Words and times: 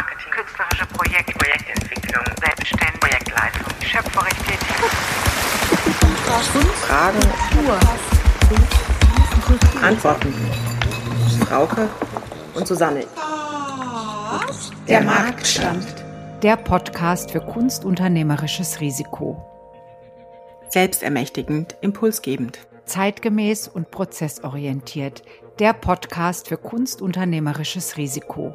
Kulturmarketing, 0.00 0.32
künstlerische 0.32 0.86
Projekte, 0.86 1.32
Projektentwicklung, 1.32 2.24
Selbstständigkeit, 2.40 3.00
Projektleitung, 3.00 3.66
schöpferisch 3.82 4.38
tätig. 4.38 4.76
Fragen, 6.86 7.18
Antworten. 9.82 10.34
Frauke 11.46 11.88
und 12.54 12.66
Susanne. 12.66 13.04
Der 14.88 15.02
Marktstand. 15.02 15.86
Der 16.42 16.56
Podcast 16.56 17.30
für 17.32 17.40
kunstunternehmerisches 17.40 18.80
Risiko. 18.80 19.44
Selbstermächtigend, 20.68 21.76
impulsgebend. 21.82 22.60
Zeitgemäß 22.86 23.68
und 23.68 23.90
prozessorientiert. 23.90 25.22
Der 25.58 25.74
Podcast 25.74 26.48
für 26.48 26.56
kunstunternehmerisches 26.56 27.96
Risiko. 27.96 28.54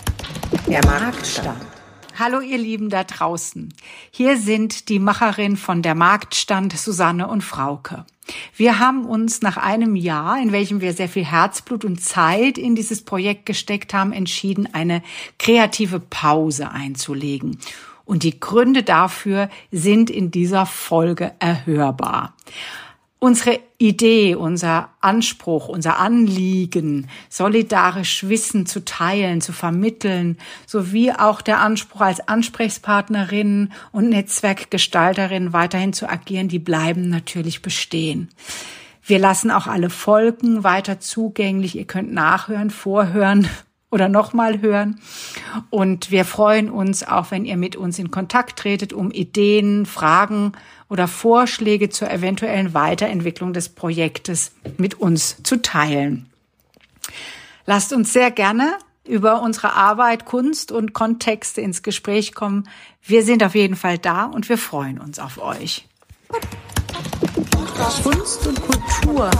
Der 0.67 0.85
Marktstand. 0.85 1.61
Hallo 2.19 2.41
ihr 2.41 2.57
Lieben 2.57 2.89
da 2.89 3.05
draußen. 3.05 3.73
Hier 4.11 4.37
sind 4.37 4.89
die 4.89 4.99
Macherin 4.99 5.55
von 5.55 5.81
der 5.81 5.95
Marktstand 5.95 6.77
Susanne 6.77 7.29
und 7.29 7.41
Frauke. 7.41 8.05
Wir 8.57 8.77
haben 8.77 9.05
uns 9.05 9.41
nach 9.41 9.55
einem 9.55 9.95
Jahr, 9.95 10.41
in 10.41 10.51
welchem 10.51 10.81
wir 10.81 10.91
sehr 10.91 11.07
viel 11.07 11.23
Herzblut 11.23 11.85
und 11.85 12.01
Zeit 12.01 12.57
in 12.57 12.75
dieses 12.75 13.03
Projekt 13.03 13.45
gesteckt 13.45 13.93
haben, 13.93 14.11
entschieden, 14.11 14.67
eine 14.73 15.01
kreative 15.39 16.01
Pause 16.01 16.69
einzulegen. 16.71 17.57
Und 18.03 18.23
die 18.23 18.37
Gründe 18.37 18.83
dafür 18.83 19.49
sind 19.71 20.09
in 20.09 20.31
dieser 20.31 20.65
Folge 20.65 21.31
erhörbar. 21.39 22.35
Unsere 23.19 23.61
Idee, 23.81 24.35
unser 24.35 24.89
Anspruch, 25.01 25.67
unser 25.67 25.97
Anliegen, 25.97 27.07
solidarisch 27.29 28.29
Wissen 28.29 28.67
zu 28.67 28.85
teilen, 28.85 29.41
zu 29.41 29.53
vermitteln, 29.53 30.37
sowie 30.67 31.11
auch 31.11 31.41
der 31.41 31.59
Anspruch 31.59 32.01
als 32.01 32.27
Ansprechpartnerin 32.27 33.73
und 33.91 34.09
Netzwerkgestalterin 34.09 35.51
weiterhin 35.51 35.93
zu 35.93 36.07
agieren, 36.07 36.47
die 36.47 36.59
bleiben 36.59 37.09
natürlich 37.09 37.63
bestehen. 37.63 38.29
Wir 39.03 39.17
lassen 39.17 39.49
auch 39.49 39.65
alle 39.65 39.89
Folgen 39.89 40.63
weiter 40.63 40.99
zugänglich. 40.99 41.75
Ihr 41.75 41.85
könnt 41.85 42.13
nachhören, 42.13 42.69
vorhören 42.69 43.47
oder 43.89 44.09
nochmal 44.09 44.61
hören. 44.61 45.01
Und 45.71 46.11
wir 46.11 46.23
freuen 46.23 46.69
uns 46.69 47.05
auch, 47.05 47.31
wenn 47.31 47.45
ihr 47.45 47.57
mit 47.57 47.75
uns 47.75 47.97
in 47.97 48.11
Kontakt 48.11 48.59
tretet, 48.59 48.93
um 48.93 49.09
Ideen, 49.09 49.87
Fragen 49.87 50.53
oder 50.91 51.07
Vorschläge 51.07 51.89
zur 51.89 52.11
eventuellen 52.11 52.73
Weiterentwicklung 52.73 53.53
des 53.53 53.69
Projektes 53.69 54.51
mit 54.75 54.95
uns 54.95 55.41
zu 55.41 55.61
teilen. 55.61 56.29
Lasst 57.65 57.93
uns 57.93 58.11
sehr 58.11 58.29
gerne 58.29 58.77
über 59.07 59.41
unsere 59.41 59.71
Arbeit, 59.71 60.25
Kunst 60.25 60.69
und 60.69 60.91
Kontexte 60.91 61.61
ins 61.61 61.81
Gespräch 61.81 62.33
kommen. 62.33 62.67
Wir 63.01 63.23
sind 63.23 63.41
auf 63.41 63.55
jeden 63.55 63.77
Fall 63.77 63.99
da 63.99 64.25
und 64.25 64.49
wir 64.49 64.57
freuen 64.57 64.99
uns 64.99 65.17
auf 65.17 65.41
euch. 65.41 65.87
Kunst 68.03 68.45
und 68.45 68.61
Kultur. 68.61 69.31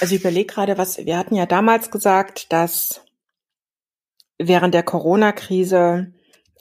Also 0.00 0.14
ich 0.14 0.22
überlege 0.22 0.46
gerade, 0.46 0.78
was 0.78 0.96
wir 0.96 1.18
hatten 1.18 1.34
ja 1.34 1.44
damals 1.44 1.90
gesagt, 1.90 2.50
dass 2.54 3.02
während 4.38 4.72
der 4.72 4.82
Corona-Krise 4.82 6.10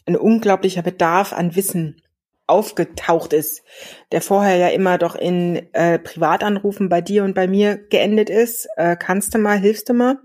ein 0.05 0.17
unglaublicher 0.17 0.81
Bedarf 0.81 1.31
an 1.31 1.55
Wissen 1.55 2.01
aufgetaucht 2.47 3.33
ist, 3.33 3.63
der 4.11 4.21
vorher 4.21 4.57
ja 4.57 4.67
immer 4.69 4.97
doch 4.97 5.15
in 5.15 5.73
äh, 5.73 5.97
Privatanrufen 5.97 6.89
bei 6.89 7.01
dir 7.01 7.23
und 7.23 7.33
bei 7.33 7.47
mir 7.47 7.77
geendet 7.77 8.29
ist. 8.29 8.67
Äh, 8.77 8.95
kannst 8.97 9.33
du 9.33 9.39
mal, 9.39 9.57
hilfst 9.57 9.89
du 9.89 9.93
mal? 9.93 10.19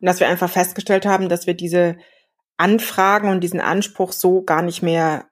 Und 0.00 0.06
dass 0.06 0.20
wir 0.20 0.28
einfach 0.28 0.50
festgestellt 0.50 1.06
haben, 1.06 1.28
dass 1.28 1.46
wir 1.46 1.54
diese 1.54 1.96
Anfragen 2.56 3.30
und 3.30 3.40
diesen 3.40 3.60
Anspruch 3.60 4.12
so 4.12 4.42
gar 4.42 4.62
nicht 4.62 4.82
mehr 4.82 5.26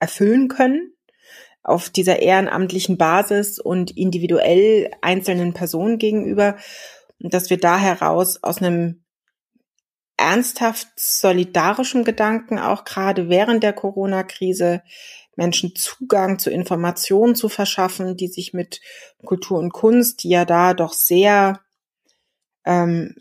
erfüllen 0.00 0.48
können 0.48 0.92
auf 1.62 1.90
dieser 1.90 2.18
ehrenamtlichen 2.18 2.98
Basis 2.98 3.58
und 3.60 3.96
individuell 3.96 4.90
einzelnen 5.00 5.52
Personen 5.52 5.98
gegenüber 5.98 6.56
und 7.20 7.32
dass 7.32 7.50
wir 7.50 7.58
da 7.58 7.78
heraus 7.78 8.42
aus 8.42 8.58
einem 8.58 9.01
ernsthaft 10.16 10.88
solidarischem 10.96 12.04
Gedanken 12.04 12.58
auch 12.58 12.84
gerade 12.84 13.28
während 13.28 13.62
der 13.62 13.72
Corona-Krise 13.72 14.82
Menschen 15.36 15.74
Zugang 15.74 16.38
zu 16.38 16.50
Informationen 16.50 17.34
zu 17.34 17.48
verschaffen, 17.48 18.16
die 18.16 18.28
sich 18.28 18.52
mit 18.52 18.80
Kultur 19.24 19.58
und 19.58 19.72
Kunst, 19.72 20.22
die 20.22 20.28
ja 20.28 20.44
da 20.44 20.74
doch 20.74 20.92
sehr 20.92 21.60
ähm, 22.64 23.16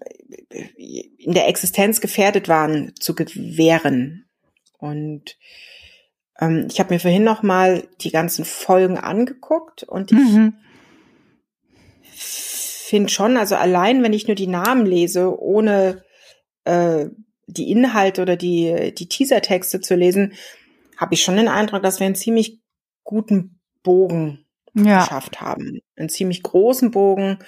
in 1.17 1.33
der 1.33 1.47
Existenz 1.47 2.01
gefährdet 2.01 2.47
waren, 2.49 2.93
zu 2.99 3.15
gewähren. 3.15 4.25
Und 4.77 5.37
ähm, 6.39 6.67
ich 6.69 6.79
habe 6.79 6.93
mir 6.93 6.99
vorhin 6.99 7.23
noch 7.23 7.43
mal 7.43 7.87
die 8.01 8.11
ganzen 8.11 8.45
Folgen 8.45 8.97
angeguckt 8.97 9.83
und 9.83 10.11
ich 10.11 10.17
Mhm. 10.17 10.53
finde 12.13 13.09
schon, 13.09 13.37
also 13.37 13.55
allein 13.55 14.03
wenn 14.03 14.13
ich 14.13 14.27
nur 14.27 14.35
die 14.35 14.47
Namen 14.47 14.85
lese, 14.85 15.39
ohne 15.39 16.03
äh, 16.65 17.07
die 17.47 17.71
Inhalte 17.71 18.21
oder 18.21 18.35
die, 18.35 18.93
die 18.97 19.07
Teasertexte 19.07 19.81
zu 19.81 19.95
lesen, 19.95 20.33
habe 20.97 21.13
ich 21.13 21.23
schon 21.23 21.37
den 21.37 21.47
Eindruck, 21.47 21.83
dass 21.83 21.99
wir 21.99 22.05
einen 22.05 22.15
ziemlich 22.15 22.59
guten 23.03 23.59
Bogen 23.83 24.45
Ja, 24.73 24.99
geschafft 24.99 25.41
haben. 25.41 25.79
Einen 25.95 26.09
ziemlich 26.09 26.43
großen 26.43 26.91
Bogen 26.91 27.39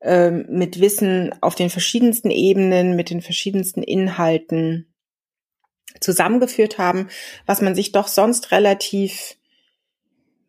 ähm, 0.00 0.46
mit 0.48 0.80
Wissen 0.80 1.34
auf 1.42 1.54
den 1.54 1.70
verschiedensten 1.70 2.30
Ebenen, 2.30 2.96
mit 2.96 3.10
den 3.10 3.22
verschiedensten 3.22 3.82
Inhalten 3.82 4.92
zusammengeführt 6.00 6.78
haben, 6.78 7.08
was 7.46 7.60
man 7.60 7.74
sich 7.74 7.92
doch 7.92 8.08
sonst 8.08 8.52
relativ 8.52 9.36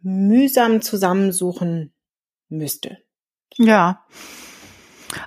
mühsam 0.01 0.81
zusammensuchen 0.81 1.94
müsste. 2.50 2.98
ja. 3.57 4.06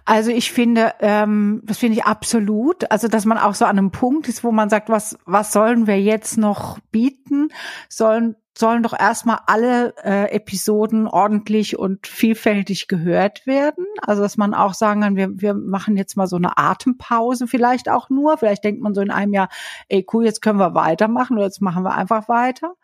Also 0.04 0.30
ich 0.30 0.52
finde, 0.52 0.94
ähm, 1.00 1.62
das 1.64 1.78
finde 1.78 1.98
ich 1.98 2.04
absolut. 2.04 2.90
Also 2.90 3.08
dass 3.08 3.24
man 3.24 3.38
auch 3.38 3.54
so 3.54 3.64
an 3.64 3.78
einem 3.78 3.90
Punkt 3.90 4.28
ist, 4.28 4.44
wo 4.44 4.52
man 4.52 4.68
sagt, 4.68 4.88
was 4.88 5.18
was 5.24 5.52
sollen 5.52 5.86
wir 5.86 6.00
jetzt 6.00 6.36
noch 6.36 6.78
bieten? 6.90 7.48
Sollen 7.88 8.36
sollen 8.60 8.82
doch 8.82 8.98
erstmal 8.98 9.38
alle 9.46 9.94
äh, 10.04 10.30
Episoden 10.32 11.06
ordentlich 11.06 11.78
und 11.78 12.06
vielfältig 12.06 12.88
gehört 12.88 13.46
werden. 13.46 13.86
Also 14.02 14.22
dass 14.22 14.36
man 14.36 14.54
auch 14.54 14.74
sagen 14.74 15.00
kann, 15.00 15.16
wir, 15.16 15.40
wir 15.40 15.54
machen 15.54 15.96
jetzt 15.96 16.16
mal 16.16 16.26
so 16.26 16.36
eine 16.36 16.58
Atempause 16.58 17.46
vielleicht 17.46 17.88
auch 17.88 18.10
nur. 18.10 18.36
Vielleicht 18.36 18.64
denkt 18.64 18.82
man 18.82 18.94
so 18.94 19.00
in 19.00 19.10
einem 19.10 19.32
Jahr, 19.32 19.48
ey 19.88 20.06
cool, 20.12 20.24
jetzt 20.24 20.42
können 20.42 20.58
wir 20.58 20.74
weitermachen 20.74 21.36
oder 21.36 21.46
jetzt 21.46 21.62
machen 21.62 21.84
wir 21.84 21.94
einfach 21.94 22.28
weiter. 22.28 22.74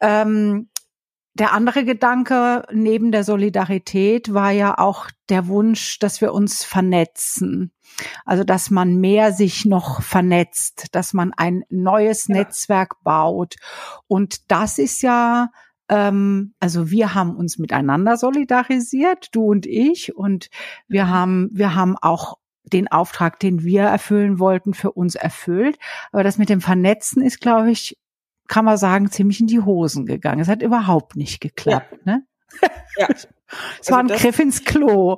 Ähm, 0.00 0.68
der 1.34 1.52
andere 1.52 1.84
Gedanke 1.84 2.64
neben 2.72 3.10
der 3.12 3.24
Solidarität 3.24 4.32
war 4.32 4.50
ja 4.50 4.78
auch 4.78 5.08
der 5.28 5.48
Wunsch, 5.48 5.98
dass 5.98 6.20
wir 6.20 6.32
uns 6.32 6.64
vernetzen. 6.64 7.72
Also, 8.24 8.44
dass 8.44 8.70
man 8.70 8.96
mehr 8.96 9.32
sich 9.32 9.64
noch 9.64 10.02
vernetzt, 10.02 10.86
dass 10.92 11.12
man 11.12 11.32
ein 11.32 11.64
neues 11.70 12.28
Ja. 12.28 12.36
Netzwerk 12.36 13.02
baut. 13.02 13.56
Und 14.06 14.50
das 14.50 14.78
ist 14.78 15.02
ja 15.02 15.50
ähm, 15.88 16.54
also 16.60 16.90
wir 16.90 17.14
haben 17.14 17.36
uns 17.36 17.58
miteinander 17.58 18.16
solidarisiert, 18.16 19.28
du 19.32 19.44
und 19.44 19.66
ich, 19.66 20.16
und 20.16 20.48
wir 20.88 21.08
haben, 21.08 21.50
wir 21.52 21.74
haben 21.74 21.96
auch 22.00 22.38
den 22.64 22.90
Auftrag, 22.90 23.38
den 23.40 23.62
wir 23.62 23.82
erfüllen 23.82 24.38
wollten, 24.38 24.72
für 24.72 24.92
uns 24.92 25.14
erfüllt. 25.14 25.78
Aber 26.12 26.24
das 26.24 26.38
mit 26.38 26.48
dem 26.48 26.62
Vernetzen 26.62 27.22
ist, 27.22 27.40
glaube 27.40 27.70
ich, 27.70 27.98
kann 28.48 28.64
man 28.64 28.76
sagen, 28.76 29.10
ziemlich 29.10 29.40
in 29.40 29.46
die 29.46 29.60
Hosen 29.60 30.06
gegangen. 30.06 30.40
Es 30.40 30.48
hat 30.48 30.62
überhaupt 30.62 31.16
nicht 31.16 31.40
geklappt. 31.40 31.98
Ja. 32.04 32.12
Ne? 32.12 32.26
Ja. 32.96 33.08
es 33.10 33.26
also 33.80 33.92
war 33.92 33.98
ein 33.98 34.06
Griff 34.06 34.38
ins 34.38 34.64
Klo. 34.64 35.16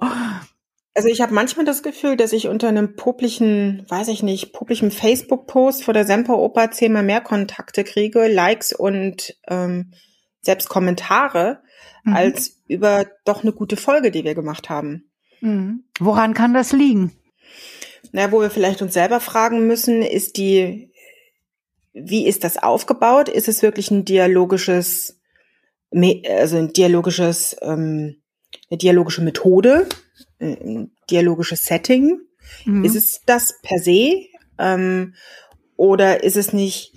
Also 0.94 1.08
ich 1.08 1.20
habe 1.20 1.34
manchmal 1.34 1.66
das 1.66 1.82
Gefühl, 1.82 2.16
dass 2.16 2.32
ich 2.32 2.48
unter 2.48 2.68
einem 2.68 2.96
publischen, 2.96 3.84
weiß 3.90 4.08
ich 4.08 4.22
nicht, 4.22 4.54
publischen 4.54 4.90
Facebook-Post 4.90 5.84
vor 5.84 5.92
der 5.92 6.06
Semperoper 6.06 6.70
zehnmal 6.70 7.02
mehr 7.02 7.20
Kontakte 7.20 7.84
kriege, 7.84 8.28
Likes 8.28 8.72
und 8.72 9.36
ähm, 9.46 9.92
selbst 10.40 10.70
Kommentare, 10.70 11.60
mhm. 12.04 12.14
als 12.14 12.62
über 12.66 13.04
doch 13.26 13.42
eine 13.42 13.52
gute 13.52 13.76
Folge, 13.76 14.10
die 14.10 14.24
wir 14.24 14.34
gemacht 14.34 14.70
haben. 14.70 15.10
Mhm. 15.42 15.84
Woran 15.98 16.32
kann 16.32 16.54
das 16.54 16.72
liegen? 16.72 17.12
Na, 18.12 18.32
wo 18.32 18.40
wir 18.40 18.50
vielleicht 18.50 18.80
uns 18.80 18.94
selber 18.94 19.20
fragen 19.20 19.66
müssen, 19.66 20.00
ist 20.00 20.38
die, 20.38 20.92
wie 22.04 22.26
ist 22.26 22.44
das 22.44 22.56
aufgebaut? 22.58 23.28
Ist 23.28 23.48
es 23.48 23.62
wirklich 23.62 23.90
ein 23.90 24.04
dialogisches, 24.04 25.20
also 25.90 26.56
ein 26.56 26.72
dialogisches, 26.72 27.56
ähm, 27.62 28.16
eine 28.70 28.78
dialogische 28.78 29.22
Methode? 29.22 29.88
ein 30.40 30.92
dialogisches 31.10 31.64
Setting? 31.64 32.20
Mhm. 32.64 32.84
Ist 32.84 32.96
es 32.96 33.20
das 33.26 33.60
per 33.62 33.78
se? 33.78 34.26
Ähm, 34.58 35.14
oder 35.76 36.22
ist 36.22 36.36
es 36.36 36.52
nicht 36.52 36.92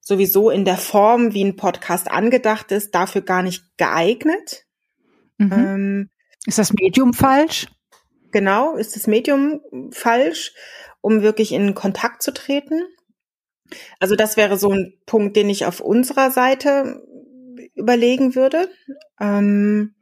sowieso 0.00 0.50
in 0.50 0.64
der 0.64 0.76
Form, 0.76 1.32
wie 1.32 1.44
ein 1.44 1.56
Podcast 1.56 2.10
angedacht 2.10 2.72
ist, 2.72 2.94
dafür 2.94 3.22
gar 3.22 3.42
nicht 3.42 3.64
geeignet? 3.76 4.66
Mhm. 5.38 5.52
Ähm, 5.52 6.10
ist 6.46 6.58
das 6.58 6.72
Medium 6.72 7.14
falsch? 7.14 7.68
Genau, 8.30 8.76
ist 8.76 8.96
das 8.96 9.06
Medium 9.06 9.60
falsch, 9.92 10.52
um 11.00 11.22
wirklich 11.22 11.52
in 11.52 11.74
Kontakt 11.74 12.22
zu 12.22 12.32
treten? 12.32 12.82
Also 14.00 14.16
das 14.16 14.36
wäre 14.36 14.56
so 14.58 14.70
ein 14.70 14.94
Punkt, 15.06 15.36
den 15.36 15.48
ich 15.48 15.66
auf 15.66 15.80
unserer 15.80 16.30
Seite 16.30 17.02
überlegen 17.74 18.34
würde. 18.34 18.68
Ähm, 19.20 19.94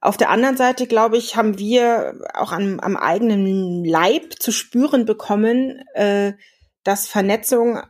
auf 0.00 0.16
der 0.16 0.30
anderen 0.30 0.56
Seite, 0.56 0.86
glaube 0.86 1.16
ich, 1.16 1.36
haben 1.36 1.58
wir 1.58 2.14
auch 2.34 2.52
am, 2.52 2.78
am 2.80 2.96
eigenen 2.96 3.84
Leib 3.84 4.34
zu 4.38 4.52
spüren 4.52 5.04
bekommen, 5.04 5.82
äh, 5.94 6.34
dass 6.84 7.08
Vernetzung 7.08 7.80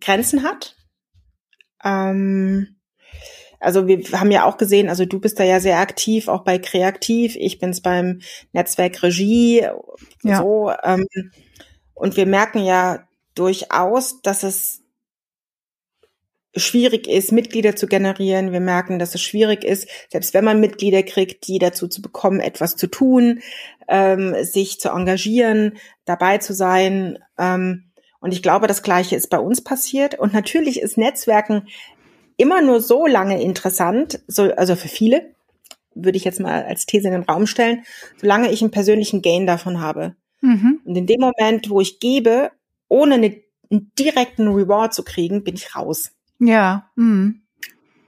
Grenzen 0.00 0.42
hat. 0.42 0.76
Ähm, 1.84 2.76
also 3.58 3.86
wir 3.86 4.00
haben 4.18 4.30
ja 4.30 4.44
auch 4.44 4.56
gesehen, 4.56 4.88
also 4.88 5.04
du 5.04 5.20
bist 5.20 5.38
da 5.38 5.44
ja 5.44 5.60
sehr 5.60 5.80
aktiv, 5.80 6.28
auch 6.28 6.44
bei 6.44 6.58
Kreativ, 6.58 7.36
ich 7.36 7.58
bin's 7.58 7.82
beim 7.82 8.20
Netzwerk 8.52 9.02
Regie, 9.02 9.66
ja. 10.22 10.38
so. 10.38 10.72
Ähm, 10.82 11.06
und 11.92 12.16
wir 12.16 12.24
merken 12.24 12.64
ja 12.64 13.06
durchaus, 13.34 14.20
dass 14.22 14.42
es 14.42 14.82
schwierig 16.56 17.06
ist, 17.06 17.32
Mitglieder 17.32 17.76
zu 17.76 17.86
generieren. 17.86 18.52
Wir 18.52 18.60
merken, 18.60 18.98
dass 18.98 19.14
es 19.14 19.22
schwierig 19.22 19.64
ist, 19.64 19.88
selbst 20.10 20.34
wenn 20.34 20.44
man 20.44 20.60
Mitglieder 20.60 21.02
kriegt, 21.02 21.46
die 21.46 21.58
dazu 21.58 21.86
zu 21.86 22.02
bekommen, 22.02 22.40
etwas 22.40 22.76
zu 22.76 22.88
tun, 22.88 23.40
ähm, 23.88 24.34
sich 24.42 24.80
zu 24.80 24.90
engagieren, 24.90 25.78
dabei 26.04 26.38
zu 26.38 26.52
sein. 26.52 27.18
Ähm, 27.38 27.90
und 28.20 28.32
ich 28.32 28.42
glaube, 28.42 28.66
das 28.66 28.82
Gleiche 28.82 29.16
ist 29.16 29.30
bei 29.30 29.38
uns 29.38 29.62
passiert. 29.62 30.18
Und 30.18 30.32
natürlich 30.32 30.80
ist 30.80 30.98
Netzwerken 30.98 31.68
immer 32.36 32.62
nur 32.62 32.80
so 32.80 33.06
lange 33.06 33.40
interessant, 33.42 34.20
so, 34.26 34.52
also 34.54 34.74
für 34.74 34.88
viele, 34.88 35.34
würde 35.94 36.16
ich 36.16 36.24
jetzt 36.24 36.40
mal 36.40 36.64
als 36.64 36.86
These 36.86 37.08
in 37.08 37.12
den 37.12 37.22
Raum 37.22 37.46
stellen, 37.46 37.84
solange 38.16 38.50
ich 38.50 38.62
einen 38.62 38.70
persönlichen 38.70 39.22
Gain 39.22 39.46
davon 39.46 39.80
habe. 39.80 40.16
Mhm. 40.40 40.80
Und 40.84 40.96
in 40.96 41.06
dem 41.06 41.20
Moment, 41.20 41.68
wo 41.68 41.80
ich 41.80 42.00
gebe, 42.00 42.50
ohne 42.90 43.14
eine, 43.14 43.42
einen 43.70 43.92
direkten 43.98 44.48
Reward 44.48 44.92
zu 44.92 45.02
kriegen, 45.02 45.42
bin 45.42 45.54
ich 45.54 45.74
raus. 45.74 46.10
Ja. 46.38 46.90
Mhm. 46.96 47.42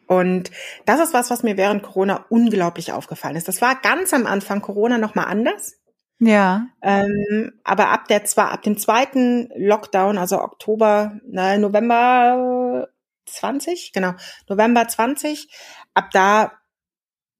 Und 0.06 0.50
das 0.84 1.00
ist 1.00 1.14
was, 1.14 1.31
was 1.31 1.43
mir 1.43 1.56
während 1.56 1.82
Corona 1.82 2.26
unglaublich 2.29 2.93
aufgefallen 2.93 3.37
ist. 3.37 3.49
Das 3.49 3.62
war 3.62 3.81
ganz 3.81 4.12
am 4.12 4.26
Anfang 4.26 4.61
Corona 4.61 4.99
noch 4.99 5.14
mal 5.14 5.25
anders. 5.25 5.79
Ja. 6.19 6.67
Ähm, 6.82 7.52
aber 7.64 7.88
ab 7.88 8.08
der 8.08 8.25
zwar 8.25 8.52
ab 8.52 8.62
dem 8.62 8.76
zweiten 8.76 9.49
Lockdown, 9.56 10.19
also 10.19 10.40
Oktober, 10.40 11.19
na, 11.26 11.56
November 11.56 12.88
20, 13.26 13.93
genau, 13.93 14.12
November 14.49 14.87
20, 14.87 15.49
ab 15.94 16.11
da 16.12 16.52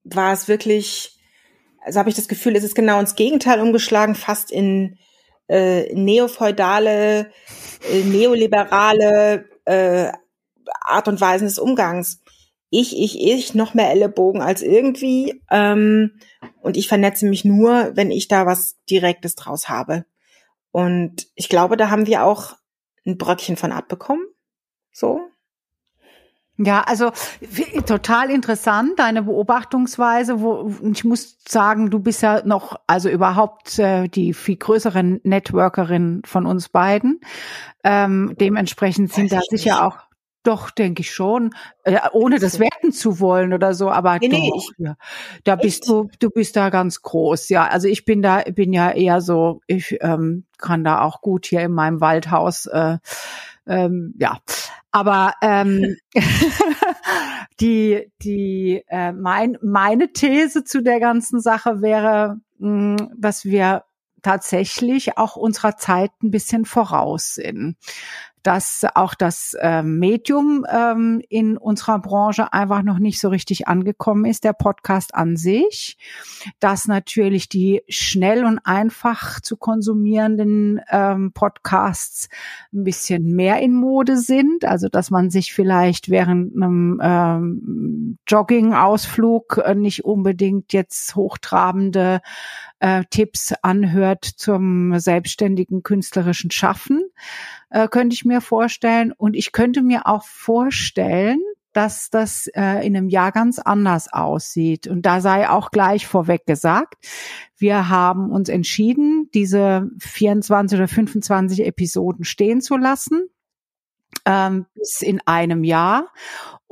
war 0.03 0.33
es 0.33 0.47
wirklich, 0.47 1.19
also 1.85 1.99
habe 1.99 2.09
ich 2.09 2.15
das 2.15 2.27
Gefühl, 2.27 2.55
es 2.55 2.63
ist 2.63 2.75
genau 2.75 2.99
ins 2.99 3.15
Gegenteil 3.15 3.61
umgeschlagen, 3.61 4.15
fast 4.15 4.51
in 4.51 4.97
äh, 5.47 5.93
neofeudale, 5.93 7.31
äh, 7.91 8.03
neoliberale 8.03 9.49
äh, 9.65 10.11
Art 10.81 11.07
und 11.07 11.21
Weisen 11.21 11.47
des 11.47 11.59
Umgangs. 11.59 12.21
Ich, 12.69 12.97
ich, 12.97 13.21
ich, 13.21 13.53
noch 13.53 13.73
mehr 13.73 13.91
Ellenbogen 13.91 14.41
als 14.41 14.61
irgendwie. 14.61 15.41
Ähm, 15.51 16.19
und 16.61 16.75
ich 16.75 16.87
vernetze 16.87 17.25
mich 17.27 17.45
nur, 17.45 17.91
wenn 17.95 18.09
ich 18.09 18.27
da 18.27 18.45
was 18.45 18.77
Direktes 18.89 19.35
draus 19.35 19.69
habe. 19.69 20.05
Und 20.71 21.27
ich 21.35 21.49
glaube, 21.49 21.77
da 21.77 21.89
haben 21.91 22.07
wir 22.07 22.23
auch 22.23 22.55
ein 23.05 23.17
Bröckchen 23.17 23.57
von 23.57 23.71
abbekommen. 23.71 24.25
So. 24.91 25.21
Ja, 26.57 26.81
also 26.81 27.11
total 27.87 28.29
interessant 28.29 28.99
deine 28.99 29.23
Beobachtungsweise. 29.23 30.39
Wo 30.39 30.71
ich 30.83 31.03
muss 31.03 31.37
sagen, 31.47 31.89
du 31.89 31.99
bist 31.99 32.21
ja 32.21 32.45
noch 32.45 32.75
also 32.85 33.09
überhaupt 33.09 33.79
äh, 33.79 34.07
die 34.07 34.33
viel 34.33 34.57
größere 34.57 35.03
Networkerin 35.03 36.21
von 36.25 36.45
uns 36.45 36.69
beiden. 36.69 37.21
Ähm, 37.83 38.35
dementsprechend 38.39 39.11
sind 39.11 39.31
da 39.31 39.41
sicher 39.49 39.71
nicht. 39.71 39.81
auch 39.81 39.97
doch, 40.43 40.71
denke 40.71 41.01
ich 41.01 41.11
schon, 41.11 41.55
äh, 41.83 41.97
ohne 42.11 42.37
das 42.37 42.59
werten 42.59 42.91
zu 42.91 43.19
wollen 43.19 43.53
oder 43.53 43.73
so, 43.73 43.89
aber 43.89 44.19
nee, 44.19 44.27
doch, 44.27 44.37
nee, 44.37 44.51
ich, 44.55 44.71
ja. 44.77 44.95
da 45.45 45.55
bist 45.55 45.87
du, 45.87 46.09
du 46.19 46.29
bist 46.29 46.55
da 46.55 46.69
ganz 46.69 47.01
groß, 47.01 47.49
ja. 47.49 47.65
Also 47.65 47.87
ich 47.87 48.05
bin 48.05 48.21
da, 48.21 48.43
bin 48.51 48.73
ja 48.73 48.91
eher 48.91 49.21
so, 49.21 49.61
ich 49.67 49.97
ähm, 50.01 50.45
kann 50.57 50.83
da 50.83 51.01
auch 51.01 51.21
gut 51.21 51.45
hier 51.45 51.61
in 51.61 51.71
meinem 51.71 52.01
Waldhaus, 52.01 52.65
äh, 52.65 52.97
ähm, 53.67 54.13
ja. 54.17 54.39
Aber 54.91 55.33
ähm, 55.41 55.95
die, 57.59 58.11
die, 58.21 58.83
äh, 58.87 59.11
mein, 59.11 59.57
meine 59.61 60.11
These 60.13 60.63
zu 60.63 60.83
der 60.83 60.99
ganzen 60.99 61.41
Sache 61.41 61.81
wäre, 61.81 62.37
mh, 62.59 62.99
hm, 62.99 63.09
dass 63.17 63.45
wir 63.45 63.83
tatsächlich 64.21 65.17
auch 65.17 65.35
unserer 65.35 65.75
Zeit 65.77 66.11
ein 66.21 66.31
bisschen 66.31 66.65
voraus 66.65 67.35
sind 67.35 67.75
dass 68.43 68.85
auch 68.93 69.15
das 69.15 69.55
äh, 69.59 69.81
Medium 69.83 70.65
ähm, 70.69 71.21
in 71.29 71.57
unserer 71.57 71.99
Branche 71.99 72.51
einfach 72.51 72.83
noch 72.83 72.99
nicht 72.99 73.19
so 73.19 73.29
richtig 73.29 73.67
angekommen 73.67 74.25
ist, 74.25 74.43
der 74.43 74.53
Podcast 74.53 75.15
an 75.15 75.37
sich, 75.37 75.97
dass 76.59 76.87
natürlich 76.87 77.49
die 77.49 77.83
schnell 77.87 78.45
und 78.45 78.59
einfach 78.59 79.39
zu 79.39 79.57
konsumierenden 79.57 80.81
ähm, 80.91 81.31
Podcasts 81.33 82.29
ein 82.73 82.83
bisschen 82.83 83.35
mehr 83.35 83.59
in 83.61 83.73
Mode 83.73 84.17
sind, 84.17 84.65
also 84.65 84.89
dass 84.89 85.09
man 85.09 85.29
sich 85.29 85.53
vielleicht 85.53 86.09
während 86.09 86.55
einem 86.55 86.99
ähm, 87.01 88.17
Jogging-Ausflug 88.27 89.61
äh, 89.63 89.75
nicht 89.75 90.05
unbedingt 90.05 90.73
jetzt 90.73 91.15
hochtrabende 91.15 92.21
äh, 92.83 93.05
Tipps 93.09 93.53
anhört 93.61 94.25
zum 94.25 94.99
selbstständigen 94.99 95.83
künstlerischen 95.83 96.51
Schaffen, 96.51 97.01
äh, 97.69 97.87
könnte 97.87 98.13
ich 98.13 98.25
mir 98.25 98.41
vorstellen. 98.41 99.13
Und 99.13 99.35
ich 99.37 99.53
könnte 99.53 99.81
mir 99.81 100.05
auch 100.05 100.25
vorstellen, 100.25 101.39
dass 101.71 102.09
das 102.09 102.47
äh, 102.47 102.85
in 102.85 102.97
einem 102.97 103.07
Jahr 103.07 103.31
ganz 103.31 103.57
anders 103.57 104.11
aussieht. 104.11 104.87
Und 104.87 105.05
da 105.05 105.21
sei 105.21 105.49
auch 105.49 105.71
gleich 105.71 106.05
vorweg 106.05 106.45
gesagt, 106.45 106.95
wir 107.57 107.87
haben 107.87 108.31
uns 108.31 108.49
entschieden, 108.49 109.29
diese 109.33 109.89
24 109.99 110.77
oder 110.77 110.87
25 110.89 111.65
Episoden 111.65 112.25
stehen 112.25 112.59
zu 112.59 112.75
lassen 112.75 113.29
ähm, 114.25 114.65
bis 114.75 115.01
in 115.01 115.21
einem 115.25 115.63
Jahr 115.63 116.11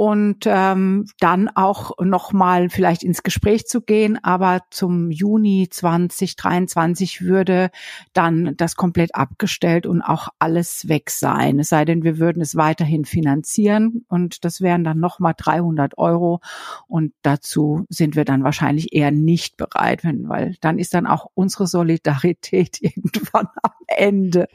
und 0.01 0.45
ähm, 0.47 1.05
dann 1.19 1.47
auch 1.47 1.91
noch 1.99 2.33
mal 2.33 2.71
vielleicht 2.71 3.03
ins 3.03 3.21
Gespräch 3.21 3.67
zu 3.67 3.81
gehen, 3.81 4.17
aber 4.23 4.63
zum 4.71 5.11
Juni 5.11 5.67
2023 5.69 7.21
würde 7.21 7.69
dann 8.11 8.57
das 8.57 8.75
komplett 8.75 9.13
abgestellt 9.13 9.85
und 9.85 10.01
auch 10.01 10.29
alles 10.39 10.87
weg 10.87 11.11
sein. 11.11 11.59
Es 11.59 11.69
sei 11.69 11.85
denn, 11.85 12.03
wir 12.03 12.17
würden 12.17 12.41
es 12.41 12.55
weiterhin 12.55 13.05
finanzieren 13.05 14.03
und 14.07 14.43
das 14.43 14.59
wären 14.59 14.83
dann 14.83 14.99
noch 14.99 15.19
mal 15.19 15.35
300 15.37 15.99
Euro 15.99 16.41
und 16.87 17.13
dazu 17.21 17.85
sind 17.89 18.15
wir 18.15 18.25
dann 18.25 18.43
wahrscheinlich 18.43 18.93
eher 18.93 19.11
nicht 19.11 19.55
bereit, 19.55 20.03
wenn, 20.03 20.27
weil 20.27 20.55
dann 20.61 20.79
ist 20.79 20.95
dann 20.95 21.05
auch 21.05 21.27
unsere 21.35 21.67
Solidarität 21.67 22.77
irgendwann 22.81 23.49
am 23.61 23.71
Ende. 23.85 24.47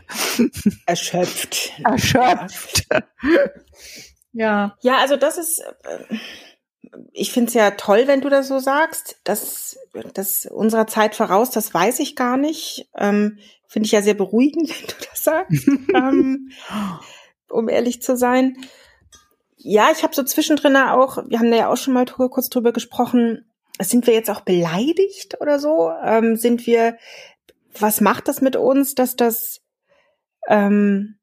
Erschöpft. 0.87 1.73
Erschöpft. 1.85 2.89
Ja. 4.37 4.77
Ja, 4.83 4.99
also 4.99 5.17
das 5.17 5.39
ist, 5.39 5.61
äh, 5.61 6.19
ich 7.13 7.33
finde 7.33 7.49
es 7.49 7.55
ja 7.55 7.71
toll, 7.73 8.07
wenn 8.07 8.21
du 8.21 8.29
das 8.29 8.49
so 8.49 8.59
sagst. 8.59 9.19
Das, 9.25 9.79
das 10.13 10.45
unserer 10.45 10.87
Zeit 10.87 11.15
voraus, 11.15 11.51
das 11.51 11.73
weiß 11.73 12.01
ich 12.01 12.17
gar 12.17 12.37
nicht. 12.37 12.91
Ähm, 12.97 13.39
finde 13.67 13.87
ich 13.87 13.93
ja 13.93 14.03
sehr 14.03 14.15
beruhigend, 14.15 14.69
wenn 14.81 14.87
du 14.87 14.95
das 15.11 15.25
sagst, 15.25 15.69
ähm, 15.95 16.51
um 17.49 17.69
ehrlich 17.71 18.03
zu 18.03 18.17
sein. 18.17 18.59
Ja, 19.57 19.89
ich 19.91 20.03
habe 20.03 20.15
so 20.15 20.23
zwischendrin 20.23 20.77
auch, 20.77 21.17
wir 21.29 21.39
haben 21.39 21.51
da 21.51 21.57
ja 21.57 21.69
auch 21.69 21.79
schon 21.79 21.95
mal 21.95 22.05
kurz 22.05 22.51
drüber 22.51 22.73
gesprochen, 22.73 23.51
sind 23.81 24.07
wir 24.07 24.15
jetzt 24.15 24.31
auch 24.31 24.43
beleidigt 24.43 25.41
oder 25.41 25.59
so? 25.59 25.91
Ähm, 26.05 26.37
sind 26.37 26.67
wir, 26.67 26.99
was 27.79 28.03
macht 28.03 28.29
das 28.29 28.43
mit 28.43 28.57
uns, 28.57 28.95
dass 28.95 29.17
das, 29.17 29.63
ähm, 30.49 31.16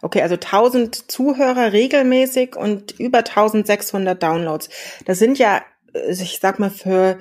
Okay, 0.02 0.22
also 0.22 0.34
1000 0.34 1.12
Zuhörer 1.12 1.72
regelmäßig 1.72 2.56
und 2.56 2.98
über 2.98 3.18
1600 3.18 4.20
Downloads. 4.20 4.68
Das 5.04 5.20
sind 5.20 5.38
ja, 5.38 5.62
äh, 5.92 6.10
ich 6.10 6.40
sag 6.40 6.58
mal, 6.58 6.70
für 6.70 7.20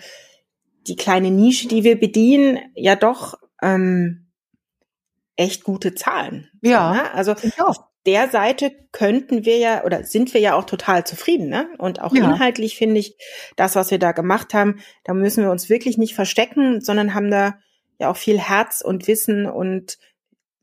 die 0.87 0.95
kleine 0.95 1.31
Nische, 1.31 1.67
die 1.67 1.83
wir 1.83 1.99
bedienen, 1.99 2.59
ja 2.75 2.95
doch 2.95 3.35
ähm, 3.61 4.27
echt 5.35 5.63
gute 5.63 5.95
Zahlen. 5.95 6.49
Ja. 6.61 6.89
So, 6.89 7.01
ne? 7.01 7.13
Also 7.13 7.35
auf 7.59 7.77
der 8.05 8.29
Seite 8.29 8.71
könnten 8.91 9.45
wir 9.45 9.57
ja 9.57 9.83
oder 9.85 10.03
sind 10.03 10.33
wir 10.33 10.41
ja 10.41 10.55
auch 10.55 10.65
total 10.65 11.05
zufrieden. 11.05 11.47
Ne? 11.49 11.69
Und 11.77 12.01
auch 12.01 12.13
ja. 12.13 12.25
inhaltlich 12.25 12.75
finde 12.75 12.99
ich, 12.99 13.17
das, 13.55 13.75
was 13.75 13.91
wir 13.91 13.99
da 13.99 14.11
gemacht 14.11 14.53
haben, 14.53 14.79
da 15.03 15.13
müssen 15.13 15.43
wir 15.43 15.51
uns 15.51 15.69
wirklich 15.69 15.97
nicht 15.97 16.15
verstecken, 16.15 16.81
sondern 16.81 17.13
haben 17.13 17.31
da 17.31 17.55
ja 17.99 18.09
auch 18.09 18.17
viel 18.17 18.39
Herz 18.39 18.81
und 18.81 19.07
Wissen 19.07 19.45
und 19.45 19.97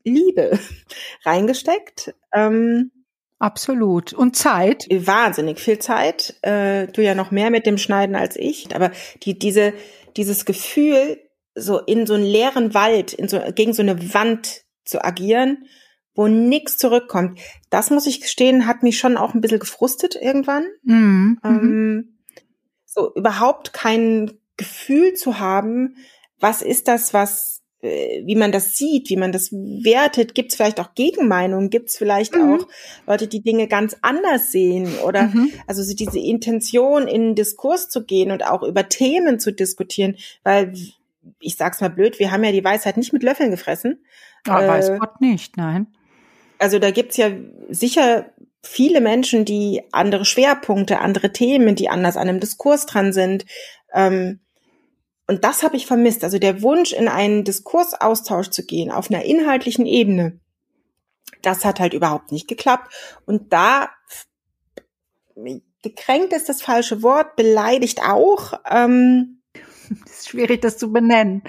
Liebe 0.03 0.59
reingesteckt. 1.25 2.13
Ähm, 2.33 2.91
Absolut. 3.39 4.13
Und 4.13 4.35
Zeit? 4.35 4.87
Wahnsinnig 4.91 5.59
viel 5.59 5.79
Zeit. 5.79 6.35
Äh, 6.43 6.85
du 6.87 7.01
ja 7.01 7.15
noch 7.15 7.31
mehr 7.31 7.49
mit 7.49 7.65
dem 7.65 7.79
Schneiden 7.79 8.15
als 8.15 8.35
ich. 8.35 8.75
Aber 8.75 8.91
die, 9.23 9.39
diese, 9.39 9.73
dieses 10.17 10.45
Gefühl, 10.45 11.17
so 11.55 11.79
in 11.79 12.05
so 12.05 12.13
einen 12.13 12.23
leeren 12.23 12.73
Wald, 12.73 13.13
in 13.13 13.27
so, 13.27 13.39
gegen 13.53 13.73
so 13.73 13.81
eine 13.81 14.13
Wand 14.13 14.63
zu 14.85 15.03
agieren, 15.03 15.65
wo 16.13 16.27
nichts 16.27 16.77
zurückkommt, 16.77 17.39
das 17.69 17.89
muss 17.89 18.07
ich 18.07 18.21
gestehen, 18.21 18.67
hat 18.67 18.83
mich 18.83 18.99
schon 18.99 19.17
auch 19.17 19.33
ein 19.33 19.41
bisschen 19.41 19.59
gefrustet 19.59 20.15
irgendwann. 20.15 20.65
Mhm. 20.83 21.39
Ähm, 21.43 22.19
so 22.85 23.13
überhaupt 23.15 23.73
kein 23.73 24.31
Gefühl 24.57 25.13
zu 25.13 25.39
haben, 25.39 25.95
was 26.39 26.61
ist 26.61 26.87
das, 26.87 27.13
was 27.13 27.60
wie 27.81 28.35
man 28.35 28.51
das 28.51 28.77
sieht, 28.77 29.09
wie 29.09 29.17
man 29.17 29.31
das 29.31 29.51
wertet, 29.51 30.35
gibt 30.35 30.51
es 30.51 30.55
vielleicht 30.55 30.79
auch 30.79 30.93
Gegenmeinungen, 30.93 31.69
gibt 31.69 31.89
es 31.89 31.97
vielleicht 31.97 32.35
mhm. 32.35 32.59
auch 32.59 32.67
Leute, 33.07 33.27
die 33.27 33.41
Dinge 33.41 33.67
ganz 33.67 33.97
anders 34.01 34.51
sehen 34.51 34.87
oder 35.05 35.23
mhm. 35.23 35.51
also 35.65 35.81
so 35.81 35.95
diese 35.95 36.19
Intention 36.19 37.07
in 37.07 37.21
den 37.21 37.35
Diskurs 37.35 37.89
zu 37.89 38.05
gehen 38.05 38.31
und 38.31 38.45
auch 38.45 38.61
über 38.61 38.87
Themen 38.87 39.39
zu 39.39 39.51
diskutieren, 39.51 40.15
weil 40.43 40.73
ich 41.39 41.55
sag's 41.55 41.81
mal 41.81 41.89
blöd, 41.89 42.19
wir 42.19 42.31
haben 42.31 42.43
ja 42.43 42.51
die 42.51 42.63
Weisheit 42.63 42.97
nicht 42.97 43.13
mit 43.13 43.23
Löffeln 43.23 43.51
gefressen. 43.51 44.03
Ah, 44.47 44.63
äh, 44.63 44.67
weiß 44.67 44.91
Gott 44.99 45.21
nicht, 45.21 45.57
nein. 45.57 45.87
Also 46.59 46.77
da 46.77 46.91
gibt's 46.91 47.17
ja 47.17 47.31
sicher 47.69 48.31
viele 48.61 49.01
Menschen, 49.01 49.45
die 49.45 49.81
andere 49.91 50.25
Schwerpunkte, 50.25 50.99
andere 50.99 51.31
Themen, 51.33 51.75
die 51.75 51.89
anders 51.89 52.17
an 52.17 52.29
einem 52.29 52.39
Diskurs 52.39 52.85
dran 52.85 53.11
sind. 53.11 53.45
Ähm, 53.93 54.39
und 55.31 55.45
das 55.45 55.63
habe 55.63 55.77
ich 55.77 55.85
vermisst. 55.85 56.25
Also 56.25 56.39
der 56.39 56.61
Wunsch, 56.61 56.91
in 56.91 57.07
einen 57.07 57.45
Diskursaustausch 57.45 58.49
zu 58.49 58.65
gehen, 58.65 58.91
auf 58.91 59.09
einer 59.09 59.23
inhaltlichen 59.23 59.85
Ebene, 59.85 60.41
das 61.41 61.63
hat 61.63 61.79
halt 61.79 61.93
überhaupt 61.93 62.33
nicht 62.33 62.49
geklappt. 62.49 62.93
Und 63.25 63.53
da 63.53 63.91
gekränkt 65.81 66.33
ist 66.33 66.49
das 66.49 66.61
falsche 66.61 67.01
Wort, 67.01 67.37
beleidigt 67.37 68.01
auch. 68.01 68.59
Ähm, 68.69 69.41
es 70.05 70.19
ist 70.19 70.29
schwierig, 70.31 70.63
das 70.63 70.77
zu 70.77 70.91
benennen. 70.91 71.43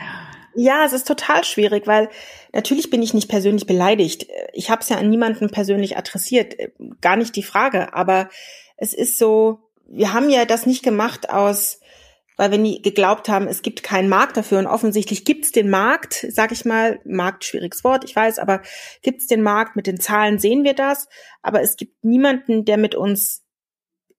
Ja, 0.55 0.85
es 0.85 0.93
ist 0.93 1.09
total 1.09 1.43
schwierig, 1.43 1.89
weil 1.89 2.09
natürlich 2.53 2.89
bin 2.89 3.03
ich 3.03 3.15
nicht 3.15 3.29
persönlich 3.29 3.67
beleidigt. 3.67 4.29
Ich 4.53 4.71
habe 4.71 4.83
es 4.83 4.91
ja 4.91 4.99
an 4.99 5.11
niemanden 5.11 5.51
persönlich 5.51 5.97
adressiert, 5.97 6.55
gar 7.01 7.17
nicht 7.17 7.35
die 7.35 7.43
Frage. 7.43 7.95
Aber 7.95 8.29
es 8.77 8.95
ist 8.95 9.19
so, 9.19 9.59
wir 9.89 10.13
haben 10.13 10.31
ja 10.31 10.45
das 10.45 10.67
nicht 10.67 10.85
gemacht 10.85 11.31
aus 11.31 11.81
weil 12.37 12.51
wir 12.51 12.59
nie 12.59 12.83
geglaubt 12.83 13.29
haben, 13.29 13.47
es 13.47 13.63
gibt 13.63 13.83
keinen 13.83 14.09
Markt 14.09 14.37
dafür 14.37 14.59
und 14.59 14.67
offensichtlich 14.67 15.25
gibt 15.25 15.45
es 15.45 15.53
den 15.53 15.71
Markt, 15.71 16.27
sag 16.31 16.53
ich 16.53 16.65
mal, 16.65 17.01
Markt 17.05 17.45
schwieriges 17.45 17.85
Wort, 17.85 18.05
ich 18.05 18.17
weiß, 18.17 18.39
aber 18.39 18.63
gibt 19.03 19.21
es 19.21 19.27
den 19.27 19.43
Markt, 19.43 19.77
mit 19.77 19.87
den 19.87 20.01
Zahlen 20.01 20.39
sehen 20.39 20.65
wir 20.65 20.75
das, 20.75 21.09
aber 21.43 21.63
es 21.63 21.77
gibt 21.77 22.05
niemanden, 22.05 22.65
der 22.65 22.79
mit 22.79 22.95
uns 22.95 23.43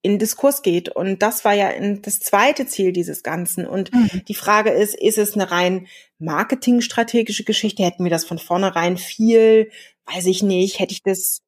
in 0.01 0.20
Diskurs 0.20 0.62
geht 0.62 0.89
und 0.89 1.22
das 1.22 1.46
war 1.46 1.53
ja 1.53 1.72
das 2.01 2.20
zweite 2.20 2.67
Ziel 2.67 2.91
dieses 2.91 3.24
Ganzen 3.24 3.65
und 3.65 3.93
mhm. 3.93 4.24
die 4.27 4.36
Frage 4.36 4.70
ist, 4.70 4.96
ist 4.96 5.17
es 5.17 5.34
eine 5.34 5.50
rein 5.50 5.88
marketingstrategische 6.20 7.46
Geschichte, 7.46 7.84
hätten 7.84 8.03
wir 8.03 8.12
das 8.12 8.25
von 8.25 8.38
vornherein 8.38 8.98
viel, 8.98 9.72
weiß 10.13 10.25
ich 10.25 10.43
nicht, 10.43 10.79
hätte 10.79 10.91
ich 10.91 11.03
das 11.03 11.41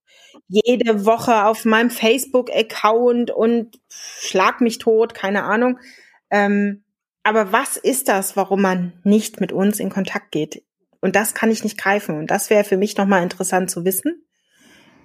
jede 0.48 1.06
Woche 1.06 1.46
auf 1.46 1.66
meinem 1.66 1.90
Facebook-Account 1.90 3.32
und 3.32 3.80
schlag 3.90 4.62
mich 4.62 4.78
tot, 4.78 5.14
keine 5.14 5.44
Ahnung. 5.44 5.80
Ähm, 6.32 6.84
aber 7.24 7.52
was 7.52 7.78
ist 7.78 8.08
das, 8.08 8.36
warum 8.36 8.62
man 8.62 8.94
nicht 9.04 9.42
mit 9.42 9.52
uns 9.52 9.80
in 9.80 9.90
Kontakt 9.90 10.32
geht? 10.32 10.64
Und 11.02 11.16
das 11.16 11.34
kann 11.34 11.52
ich 11.52 11.64
nicht 11.64 11.78
greifen. 11.78 12.18
Und 12.18 12.32
das 12.32 12.50
wäre 12.50 12.64
für 12.64 12.78
mich 12.78 12.98
nochmal 12.98 13.24
interessant 13.24 13.70
zu 13.70 13.86
wissen. 13.86 14.26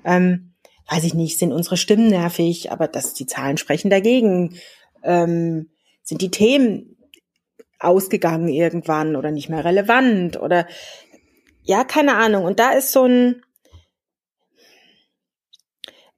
Ähm, 0.05 0.55
weiß 0.91 1.05
ich 1.05 1.15
nicht, 1.15 1.39
sind 1.39 1.53
unsere 1.53 1.77
Stimmen 1.77 2.09
nervig, 2.09 2.73
aber 2.73 2.89
das, 2.89 3.15
die 3.15 3.27
Zahlen 3.27 3.59
sprechen 3.59 3.91
dagegen. 3.91 4.57
Ähm, 5.03 5.71
sind 6.03 6.23
die 6.23 6.31
Themen 6.31 6.97
ausgegangen 7.79 8.49
irgendwann 8.49 9.17
oder 9.17 9.31
nicht 9.31 9.49
mehr 9.49 9.65
relevant 9.65 10.39
oder 10.39 10.67
ja, 11.62 11.85
keine 11.85 12.17
Ahnung. 12.17 12.45
Und 12.45 12.59
da 12.59 12.73
ist 12.73 12.93
so 12.93 13.05
ein, 13.05 13.43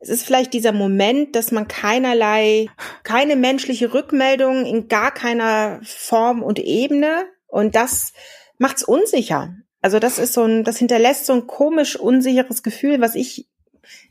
es 0.02 0.08
ist 0.08 0.24
vielleicht 0.24 0.52
dieser 0.52 0.72
Moment, 0.72 1.36
dass 1.36 1.52
man 1.52 1.68
keinerlei, 1.68 2.66
keine 3.04 3.36
menschliche 3.36 3.94
Rückmeldung 3.94 4.66
in 4.66 4.88
gar 4.88 5.14
keiner 5.14 5.80
Form 5.84 6.42
und 6.42 6.58
Ebene 6.58 7.26
und 7.46 7.76
das 7.76 8.12
macht's 8.58 8.82
unsicher. 8.82 9.54
Also 9.80 10.00
das 10.00 10.18
ist 10.18 10.32
so 10.32 10.42
ein, 10.42 10.64
das 10.64 10.78
hinterlässt 10.78 11.26
so 11.26 11.32
ein 11.32 11.46
komisch 11.46 11.94
unsicheres 11.94 12.64
Gefühl, 12.64 13.00
was 13.00 13.14
ich 13.14 13.48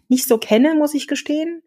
nicht 0.08 0.28
so 0.28 0.38
kenne, 0.38 0.76
muss 0.76 0.94
ich 0.94 1.08
gestehen. 1.08 1.62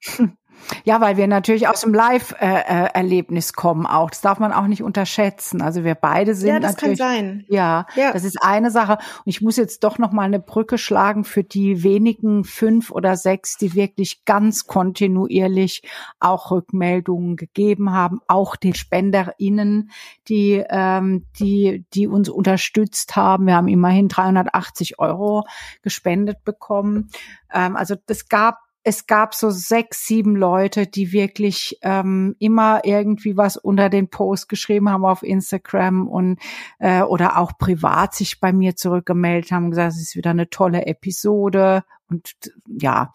Ja, 0.84 1.00
weil 1.00 1.16
wir 1.16 1.26
natürlich 1.26 1.68
aus 1.68 1.82
dem 1.82 1.94
Live-Erlebnis 1.94 3.52
kommen 3.52 3.86
auch. 3.86 4.10
Das 4.10 4.20
darf 4.20 4.38
man 4.38 4.52
auch 4.52 4.66
nicht 4.66 4.82
unterschätzen. 4.82 5.62
Also 5.62 5.84
wir 5.84 5.94
beide 5.94 6.34
sind 6.34 6.48
ja, 6.48 6.60
das 6.60 6.72
natürlich. 6.72 6.98
Kann 6.98 7.08
sein. 7.08 7.44
Ja, 7.48 7.86
ja, 7.94 8.12
das 8.12 8.24
ist 8.24 8.42
eine 8.42 8.70
Sache. 8.70 8.92
Und 8.94 9.26
ich 9.26 9.40
muss 9.40 9.56
jetzt 9.56 9.84
doch 9.84 9.98
noch 9.98 10.12
mal 10.12 10.22
eine 10.22 10.40
Brücke 10.40 10.78
schlagen 10.78 11.24
für 11.24 11.44
die 11.44 11.82
wenigen 11.82 12.44
fünf 12.44 12.90
oder 12.90 13.16
sechs, 13.16 13.56
die 13.56 13.74
wirklich 13.74 14.24
ganz 14.24 14.66
kontinuierlich 14.66 15.82
auch 16.20 16.50
Rückmeldungen 16.50 17.36
gegeben 17.36 17.92
haben, 17.92 18.20
auch 18.26 18.56
den 18.56 18.74
SpenderInnen, 18.74 19.90
die 20.28 20.64
ähm, 20.68 21.26
die 21.38 21.84
die 21.94 22.06
uns 22.06 22.28
unterstützt 22.28 23.16
haben. 23.16 23.46
Wir 23.46 23.56
haben 23.56 23.68
immerhin 23.68 24.08
380 24.08 24.98
Euro 24.98 25.44
gespendet 25.82 26.44
bekommen. 26.44 27.10
Ähm, 27.52 27.76
also 27.76 27.94
das 28.06 28.28
gab 28.28 28.65
es 28.88 29.08
gab 29.08 29.34
so 29.34 29.50
sechs, 29.50 30.06
sieben 30.06 30.36
Leute, 30.36 30.86
die 30.86 31.10
wirklich 31.10 31.76
ähm, 31.82 32.36
immer 32.38 32.84
irgendwie 32.84 33.36
was 33.36 33.56
unter 33.56 33.90
den 33.90 34.10
Post 34.10 34.48
geschrieben 34.48 34.88
haben 34.88 35.04
auf 35.04 35.24
Instagram 35.24 36.06
und 36.06 36.38
äh, 36.78 37.02
oder 37.02 37.36
auch 37.36 37.58
privat 37.58 38.14
sich 38.14 38.38
bei 38.38 38.52
mir 38.52 38.76
zurückgemeldet 38.76 39.50
haben, 39.50 39.70
gesagt, 39.70 39.94
es 39.94 40.00
ist 40.00 40.14
wieder 40.14 40.30
eine 40.30 40.50
tolle 40.50 40.86
Episode 40.86 41.82
und 42.08 42.36
ja. 42.68 43.12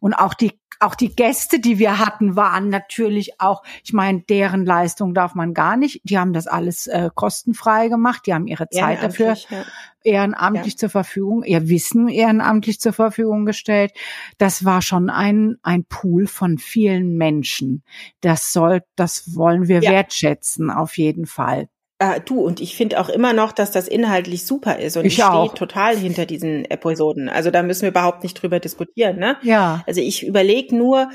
Und 0.00 0.14
auch 0.14 0.34
die 0.34 0.58
auch 0.82 0.94
die 0.94 1.14
Gäste, 1.14 1.60
die 1.60 1.78
wir 1.78 1.98
hatten, 1.98 2.36
waren 2.36 2.68
natürlich 2.68 3.40
auch, 3.40 3.62
ich 3.84 3.92
meine, 3.92 4.20
deren 4.20 4.64
Leistung 4.64 5.14
darf 5.14 5.34
man 5.34 5.54
gar 5.54 5.76
nicht. 5.76 6.00
Die 6.04 6.18
haben 6.18 6.32
das 6.32 6.46
alles 6.46 6.86
äh, 6.86 7.10
kostenfrei 7.14 7.88
gemacht. 7.88 8.22
Die 8.26 8.34
haben 8.34 8.46
ihre 8.46 8.68
Zeit 8.68 9.02
dafür 9.02 9.34
ja. 9.50 9.64
ehrenamtlich 10.02 10.74
ja. 10.74 10.78
zur 10.78 10.90
Verfügung, 10.90 11.44
ihr 11.44 11.68
Wissen 11.68 12.08
ehrenamtlich 12.08 12.80
zur 12.80 12.92
Verfügung 12.92 13.46
gestellt. 13.46 13.92
Das 14.38 14.64
war 14.64 14.82
schon 14.82 15.10
ein, 15.10 15.56
ein 15.62 15.84
Pool 15.84 16.26
von 16.26 16.58
vielen 16.58 17.16
Menschen. 17.16 17.82
Das 18.20 18.52
soll, 18.52 18.82
das 18.96 19.34
wollen 19.36 19.68
wir 19.68 19.82
ja. 19.82 19.90
wertschätzen, 19.92 20.70
auf 20.70 20.98
jeden 20.98 21.26
Fall. 21.26 21.68
Äh, 22.02 22.20
du, 22.20 22.40
und 22.40 22.60
ich 22.60 22.76
finde 22.76 23.00
auch 23.00 23.08
immer 23.08 23.32
noch, 23.32 23.52
dass 23.52 23.70
das 23.70 23.86
inhaltlich 23.86 24.44
super 24.44 24.78
ist. 24.78 24.96
Und 24.96 25.04
Ich 25.04 25.18
ich, 25.18 25.24
stehe 25.24 25.54
total 25.54 25.96
hinter 25.96 26.26
diesen 26.26 26.64
Episoden. 26.64 27.28
Also 27.28 27.50
da 27.50 27.62
müssen 27.62 27.82
wir 27.82 27.90
überhaupt 27.90 28.22
nicht 28.22 28.34
drüber 28.34 28.60
diskutieren. 28.60 29.18
Ne? 29.18 29.36
Ja. 29.42 29.82
Also 29.86 30.00
ich 30.00 30.26
überlege 30.26 30.74
nur, 30.76 31.10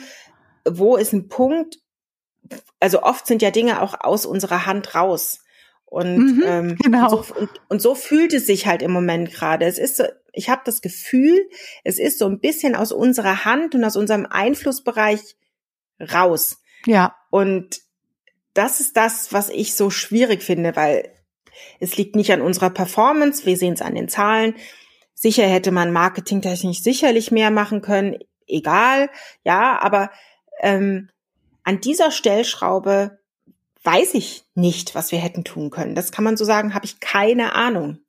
wo 0.67 0.95
ist 0.95 1.13
ein 1.13 1.27
Punkt, 1.27 1.77
also 2.79 3.03
oft 3.03 3.27
sind 3.27 3.41
ja 3.41 3.51
Dinge 3.51 3.81
auch 3.81 3.95
aus 3.99 4.25
unserer 4.25 4.65
Hand 4.65 4.95
raus. 4.95 5.39
Und, 5.85 6.17
Mhm, 6.17 6.43
ähm, 6.45 6.75
genau. 6.81 7.17
und, 7.17 7.25
so, 7.25 7.35
und, 7.35 7.49
und 7.69 7.81
so 7.81 7.95
fühlt 7.95 8.33
es 8.33 8.45
sich 8.45 8.67
halt 8.67 8.81
im 8.81 8.91
Moment 8.91 9.31
gerade. 9.31 9.65
Es 9.65 9.77
ist 9.77 9.97
so, 9.97 10.03
ich 10.33 10.49
habe 10.49 10.61
das 10.65 10.81
Gefühl, 10.81 11.49
es 11.83 11.97
ist 11.97 12.19
so 12.19 12.25
ein 12.27 12.39
bisschen 12.39 12.75
aus 12.75 12.91
unserer 12.91 13.45
Hand 13.45 13.73
und 13.73 13.83
aus 13.83 13.95
unserem 13.95 14.25
Einflussbereich 14.29 15.35
raus. 15.99 16.61
Ja. 16.85 17.15
Und 17.29 17.79
das 18.57 18.79
ist 18.79 18.97
das, 18.97 19.31
was 19.33 19.49
ich 19.49 19.75
so 19.75 19.89
schwierig 19.89 20.43
finde, 20.43 20.75
weil 20.75 21.11
es 21.79 21.97
liegt 21.97 22.15
nicht 22.15 22.31
an 22.31 22.41
unserer 22.41 22.69
Performance, 22.69 23.45
wir 23.45 23.57
sehen 23.57 23.73
es 23.73 23.81
an 23.81 23.95
den 23.95 24.09
Zahlen. 24.09 24.55
Sicher 25.13 25.47
hätte 25.47 25.71
man 25.71 25.91
marketingtechnisch 25.91 26.81
sicherlich 26.81 27.31
mehr 27.31 27.51
machen 27.51 27.81
können, 27.81 28.17
egal, 28.47 29.09
ja, 29.43 29.79
aber 29.81 30.11
ähm, 30.61 31.09
an 31.63 31.81
dieser 31.81 32.11
Stellschraube 32.11 33.19
weiß 33.83 34.13
ich 34.13 34.43
nicht, 34.53 34.95
was 34.95 35.11
wir 35.11 35.19
hätten 35.19 35.43
tun 35.43 35.69
können. 35.69 35.95
Das 35.95 36.11
kann 36.11 36.23
man 36.23 36.37
so 36.37 36.45
sagen, 36.45 36.73
habe 36.73 36.85
ich 36.85 36.99
keine 36.99 37.53
Ahnung. 37.53 37.99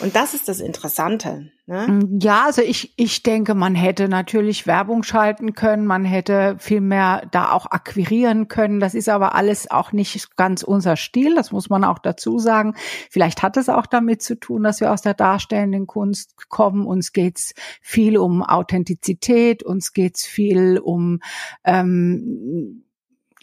Und 0.00 0.16
das 0.16 0.32
ist 0.34 0.48
das 0.48 0.60
Interessante. 0.60 1.50
Ne? 1.66 2.08
Ja, 2.20 2.46
also 2.46 2.62
ich, 2.62 2.94
ich 2.96 3.22
denke, 3.22 3.54
man 3.54 3.74
hätte 3.74 4.08
natürlich 4.08 4.66
Werbung 4.66 5.02
schalten 5.02 5.52
können, 5.52 5.86
man 5.86 6.04
hätte 6.04 6.56
viel 6.58 6.80
mehr 6.80 7.26
da 7.30 7.52
auch 7.52 7.66
akquirieren 7.66 8.48
können. 8.48 8.80
Das 8.80 8.94
ist 8.94 9.08
aber 9.08 9.34
alles 9.34 9.70
auch 9.70 9.92
nicht 9.92 10.36
ganz 10.36 10.62
unser 10.62 10.96
Stil, 10.96 11.34
das 11.34 11.52
muss 11.52 11.68
man 11.68 11.84
auch 11.84 11.98
dazu 11.98 12.38
sagen. 12.38 12.74
Vielleicht 13.10 13.42
hat 13.42 13.56
es 13.56 13.68
auch 13.68 13.86
damit 13.86 14.22
zu 14.22 14.40
tun, 14.40 14.62
dass 14.62 14.80
wir 14.80 14.90
aus 14.90 15.02
der 15.02 15.14
darstellenden 15.14 15.86
Kunst 15.86 16.48
kommen. 16.48 16.86
Uns 16.86 17.12
geht's 17.12 17.54
viel 17.82 18.16
um 18.16 18.42
Authentizität, 18.42 19.62
uns 19.62 19.92
geht's 19.92 20.24
viel 20.26 20.78
um 20.78 21.20
ähm, 21.62 22.84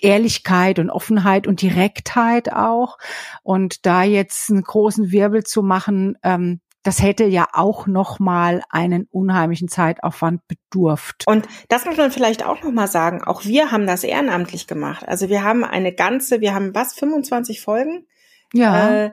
Ehrlichkeit 0.01 0.79
und 0.79 0.89
Offenheit 0.89 1.47
und 1.47 1.61
Direktheit 1.61 2.51
auch. 2.51 2.97
Und 3.43 3.85
da 3.85 4.03
jetzt 4.03 4.49
einen 4.49 4.63
großen 4.63 5.11
Wirbel 5.11 5.43
zu 5.43 5.63
machen, 5.63 6.17
ähm, 6.23 6.61
das 6.83 7.01
hätte 7.01 7.25
ja 7.25 7.47
auch 7.51 7.85
noch 7.85 8.19
mal 8.19 8.63
einen 8.69 9.07
unheimlichen 9.11 9.67
Zeitaufwand 9.67 10.41
bedurft. 10.47 11.23
Und 11.27 11.45
das 11.67 11.85
muss 11.85 11.97
man 11.97 12.11
vielleicht 12.11 12.45
auch 12.45 12.63
noch 12.63 12.71
mal 12.71 12.87
sagen. 12.87 13.23
Auch 13.23 13.43
wir 13.43 13.71
haben 13.71 13.85
das 13.85 14.05
ehrenamtlich 14.05 14.67
gemacht. 14.67 15.05
Also 15.05 15.27
wir 15.27 15.43
haben 15.43 15.65
eine 15.65 15.93
ganze, 15.93 16.39
wir 16.39 16.53
haben 16.53 16.73
was, 16.73 16.93
25 16.93 17.59
Folgen? 17.59 18.07
Ja, 18.53 19.05
Äh, 19.05 19.11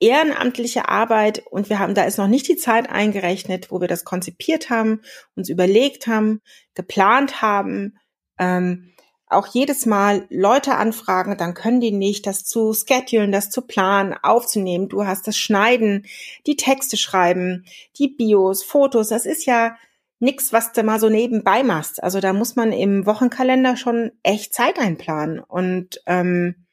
ehrenamtliche 0.00 0.88
Arbeit 0.88 1.42
und 1.46 1.70
wir 1.70 1.78
haben, 1.78 1.94
da 1.94 2.04
ist 2.04 2.18
noch 2.18 2.28
nicht 2.28 2.48
die 2.48 2.56
Zeit 2.56 2.90
eingerechnet, 2.90 3.70
wo 3.70 3.80
wir 3.80 3.88
das 3.88 4.04
konzipiert 4.04 4.68
haben, 4.68 5.00
uns 5.34 5.48
überlegt 5.48 6.06
haben, 6.06 6.42
geplant 6.74 7.40
haben, 7.40 7.96
ähm, 8.38 8.93
auch 9.34 9.46
jedes 9.46 9.86
Mal 9.86 10.26
Leute 10.30 10.74
anfragen, 10.76 11.36
dann 11.36 11.54
können 11.54 11.80
die 11.80 11.92
nicht, 11.92 12.26
das 12.26 12.44
zu 12.44 12.72
schedulen, 12.72 13.32
das 13.32 13.50
zu 13.50 13.62
planen, 13.62 14.14
aufzunehmen. 14.22 14.88
Du 14.88 15.06
hast 15.06 15.26
das 15.26 15.36
Schneiden, 15.36 16.06
die 16.46 16.56
Texte 16.56 16.96
schreiben, 16.96 17.64
die 17.98 18.08
Bios, 18.08 18.62
Fotos. 18.62 19.08
Das 19.08 19.26
ist 19.26 19.46
ja 19.46 19.76
nix, 20.20 20.52
was 20.52 20.72
du 20.72 20.82
mal 20.82 21.00
so 21.00 21.08
nebenbei 21.08 21.62
machst. 21.62 22.02
Also 22.02 22.20
da 22.20 22.32
muss 22.32 22.56
man 22.56 22.72
im 22.72 23.06
Wochenkalender 23.06 23.76
schon 23.76 24.12
echt 24.22 24.54
Zeit 24.54 24.78
einplanen. 24.78 25.40
Und 25.40 26.00
ähm, 26.06 26.66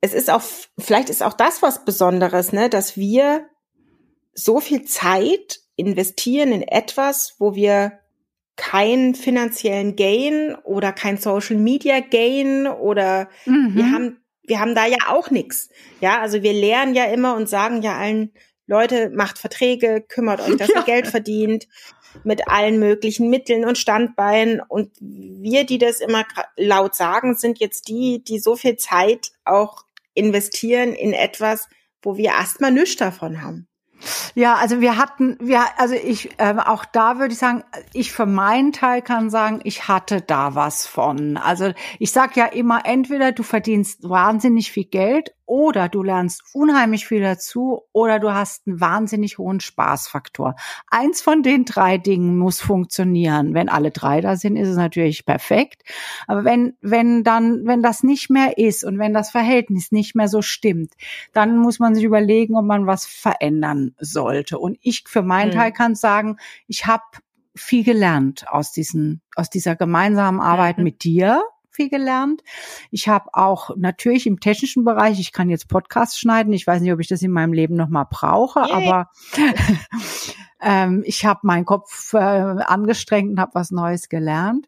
es 0.00 0.14
ist 0.14 0.30
auch, 0.30 0.42
vielleicht 0.78 1.10
ist 1.10 1.22
auch 1.22 1.34
das 1.34 1.62
was 1.62 1.84
Besonderes, 1.84 2.52
ne, 2.52 2.70
dass 2.70 2.96
wir 2.96 3.46
so 4.32 4.60
viel 4.60 4.84
Zeit 4.84 5.60
investieren 5.76 6.52
in 6.52 6.62
etwas, 6.62 7.36
wo 7.38 7.54
wir 7.54 7.99
keinen 8.60 9.14
finanziellen 9.14 9.96
Gain 9.96 10.54
oder 10.64 10.92
kein 10.92 11.16
Social 11.16 11.56
Media 11.56 12.00
Gain 12.00 12.66
oder 12.66 13.30
mhm. 13.46 13.74
wir 13.74 13.90
haben 13.90 14.16
wir 14.42 14.60
haben 14.60 14.74
da 14.74 14.84
ja 14.84 14.98
auch 15.08 15.30
nichts. 15.30 15.70
Ja, 16.00 16.20
also 16.20 16.42
wir 16.42 16.52
lernen 16.52 16.94
ja 16.94 17.04
immer 17.04 17.36
und 17.36 17.48
sagen 17.48 17.80
ja 17.80 17.96
allen 17.96 18.32
Leute, 18.66 19.08
macht 19.10 19.38
Verträge, 19.38 20.04
kümmert 20.06 20.40
euch, 20.42 20.56
dass 20.56 20.68
ihr 20.74 20.82
Geld 20.82 21.06
verdient 21.06 21.68
mit 22.22 22.48
allen 22.48 22.78
möglichen 22.78 23.30
Mitteln 23.30 23.64
und 23.64 23.78
Standbeinen 23.78 24.60
und 24.60 24.90
wir, 25.00 25.64
die 25.64 25.78
das 25.78 26.00
immer 26.00 26.26
laut 26.56 26.94
sagen, 26.94 27.36
sind 27.36 27.60
jetzt 27.60 27.88
die, 27.88 28.22
die 28.22 28.40
so 28.40 28.56
viel 28.56 28.76
Zeit 28.76 29.30
auch 29.44 29.84
investieren 30.12 30.92
in 30.92 31.14
etwas, 31.14 31.68
wo 32.02 32.18
wir 32.18 32.30
erstmal 32.30 32.72
nichts 32.72 32.96
davon 32.96 33.40
haben. 33.40 33.69
Ja, 34.34 34.54
also 34.54 34.80
wir 34.80 34.96
hatten, 34.96 35.36
wir, 35.40 35.62
also 35.76 35.94
ich, 35.94 36.30
ähm, 36.38 36.58
auch 36.58 36.84
da 36.84 37.18
würde 37.18 37.32
ich 37.32 37.38
sagen, 37.38 37.64
ich 37.92 38.12
für 38.12 38.26
meinen 38.26 38.72
Teil 38.72 39.02
kann 39.02 39.30
sagen, 39.30 39.60
ich 39.64 39.88
hatte 39.88 40.20
da 40.20 40.54
was 40.54 40.86
von. 40.86 41.36
Also 41.36 41.72
ich 41.98 42.12
sag 42.12 42.36
ja 42.36 42.46
immer, 42.46 42.86
entweder 42.86 43.32
du 43.32 43.42
verdienst 43.42 44.08
wahnsinnig 44.08 44.72
viel 44.72 44.84
Geld 44.84 45.34
oder 45.50 45.88
du 45.88 46.04
lernst 46.04 46.44
unheimlich 46.52 47.08
viel 47.08 47.20
dazu 47.20 47.82
oder 47.90 48.20
du 48.20 48.32
hast 48.32 48.68
einen 48.68 48.80
wahnsinnig 48.80 49.36
hohen 49.38 49.58
Spaßfaktor. 49.58 50.54
Eins 50.88 51.20
von 51.20 51.42
den 51.42 51.64
drei 51.64 51.98
Dingen 51.98 52.38
muss 52.38 52.60
funktionieren. 52.60 53.52
Wenn 53.52 53.68
alle 53.68 53.90
drei 53.90 54.20
da 54.20 54.36
sind, 54.36 54.54
ist 54.56 54.68
es 54.68 54.76
natürlich 54.76 55.26
perfekt. 55.26 55.82
Aber 56.28 56.44
wenn, 56.44 56.74
wenn 56.80 57.24
dann, 57.24 57.66
wenn 57.66 57.82
das 57.82 58.04
nicht 58.04 58.30
mehr 58.30 58.58
ist 58.58 58.84
und 58.84 59.00
wenn 59.00 59.12
das 59.12 59.32
Verhältnis 59.32 59.90
nicht 59.90 60.14
mehr 60.14 60.28
so 60.28 60.40
stimmt, 60.40 60.94
dann 61.32 61.58
muss 61.58 61.80
man 61.80 61.96
sich 61.96 62.04
überlegen, 62.04 62.56
ob 62.56 62.64
man 62.64 62.86
was 62.86 63.04
verändern 63.04 63.96
sollte. 63.98 64.56
Und 64.56 64.78
ich 64.82 65.02
für 65.08 65.22
meinen 65.22 65.48
Mhm. 65.48 65.54
Teil 65.54 65.72
kann 65.72 65.96
sagen, 65.96 66.36
ich 66.68 66.86
habe 66.86 67.02
viel 67.56 67.82
gelernt 67.82 68.46
aus 68.48 68.70
diesen, 68.70 69.20
aus 69.34 69.50
dieser 69.50 69.74
gemeinsamen 69.74 70.38
Arbeit 70.38 70.78
Mhm. 70.78 70.84
mit 70.84 71.02
dir 71.02 71.42
viel 71.70 71.88
gelernt. 71.88 72.42
Ich 72.90 73.08
habe 73.08 73.30
auch 73.32 73.70
natürlich 73.76 74.26
im 74.26 74.40
technischen 74.40 74.84
Bereich, 74.84 75.20
ich 75.20 75.32
kann 75.32 75.50
jetzt 75.50 75.68
Podcasts 75.68 76.18
schneiden. 76.18 76.52
Ich 76.52 76.66
weiß 76.66 76.80
nicht, 76.82 76.92
ob 76.92 77.00
ich 77.00 77.08
das 77.08 77.22
in 77.22 77.30
meinem 77.30 77.52
Leben 77.52 77.74
noch 77.74 77.88
mal 77.88 78.04
brauche, 78.04 78.60
Yay. 78.60 78.72
aber 78.88 79.10
ähm, 80.62 81.02
ich 81.06 81.24
habe 81.24 81.40
meinen 81.42 81.64
Kopf 81.64 82.14
äh, 82.14 82.18
angestrengt 82.18 83.30
und 83.30 83.40
habe 83.40 83.54
was 83.54 83.70
Neues 83.70 84.08
gelernt. 84.08 84.66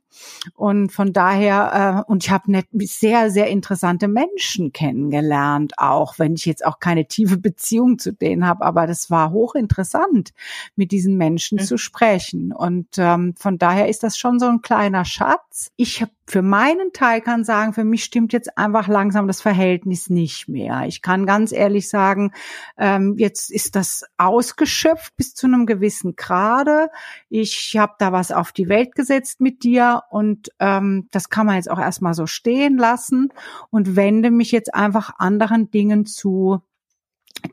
Und 0.54 0.92
von 0.92 1.12
daher, 1.12 2.04
äh, 2.06 2.10
und 2.10 2.24
ich 2.24 2.30
habe 2.30 2.62
sehr, 2.80 3.30
sehr 3.30 3.48
interessante 3.48 4.08
Menschen 4.08 4.72
kennengelernt, 4.72 5.74
auch 5.78 6.18
wenn 6.18 6.34
ich 6.34 6.44
jetzt 6.44 6.64
auch 6.64 6.78
keine 6.80 7.06
tiefe 7.06 7.38
Beziehung 7.38 7.98
zu 7.98 8.12
denen 8.12 8.46
habe, 8.46 8.64
aber 8.64 8.86
das 8.86 9.10
war 9.10 9.30
hochinteressant, 9.30 10.32
mit 10.76 10.92
diesen 10.92 11.16
Menschen 11.16 11.58
Mhm. 11.58 11.62
zu 11.62 11.78
sprechen. 11.78 12.52
Und 12.52 12.88
ähm, 12.98 13.34
von 13.38 13.58
daher 13.58 13.88
ist 13.88 14.02
das 14.02 14.18
schon 14.18 14.38
so 14.38 14.46
ein 14.46 14.62
kleiner 14.62 15.04
Schatz. 15.04 15.70
Ich 15.76 16.04
für 16.26 16.42
meinen 16.42 16.92
Teil 16.92 17.20
kann 17.20 17.44
sagen, 17.44 17.72
für 17.74 17.84
mich 17.84 18.04
stimmt 18.04 18.32
jetzt 18.32 18.56
einfach 18.56 18.88
langsam 18.88 19.26
das 19.26 19.42
Verhältnis 19.42 20.08
nicht 20.08 20.48
mehr. 20.48 20.84
Ich 20.86 21.02
kann 21.02 21.26
ganz 21.26 21.52
ehrlich 21.52 21.88
sagen, 21.88 22.32
ähm, 22.78 23.16
jetzt 23.18 23.50
ist 23.50 23.76
das 23.76 24.04
ausgeschöpft 24.18 25.14
bis 25.16 25.34
zu 25.34 25.46
einem 25.46 25.66
gewissen 25.66 25.81
Grade. 26.16 26.88
Ich 27.28 27.76
habe 27.76 27.94
da 27.98 28.12
was 28.12 28.32
auf 28.32 28.52
die 28.52 28.68
Welt 28.68 28.94
gesetzt 28.94 29.40
mit 29.40 29.62
dir 29.62 30.02
und 30.10 30.50
ähm, 30.58 31.08
das 31.10 31.28
kann 31.28 31.46
man 31.46 31.56
jetzt 31.56 31.70
auch 31.70 31.78
erstmal 31.78 32.14
so 32.14 32.26
stehen 32.26 32.76
lassen 32.76 33.32
und 33.70 33.96
wende 33.96 34.30
mich 34.30 34.52
jetzt 34.52 34.74
einfach 34.74 35.18
anderen 35.18 35.70
Dingen 35.70 36.06
zu, 36.06 36.62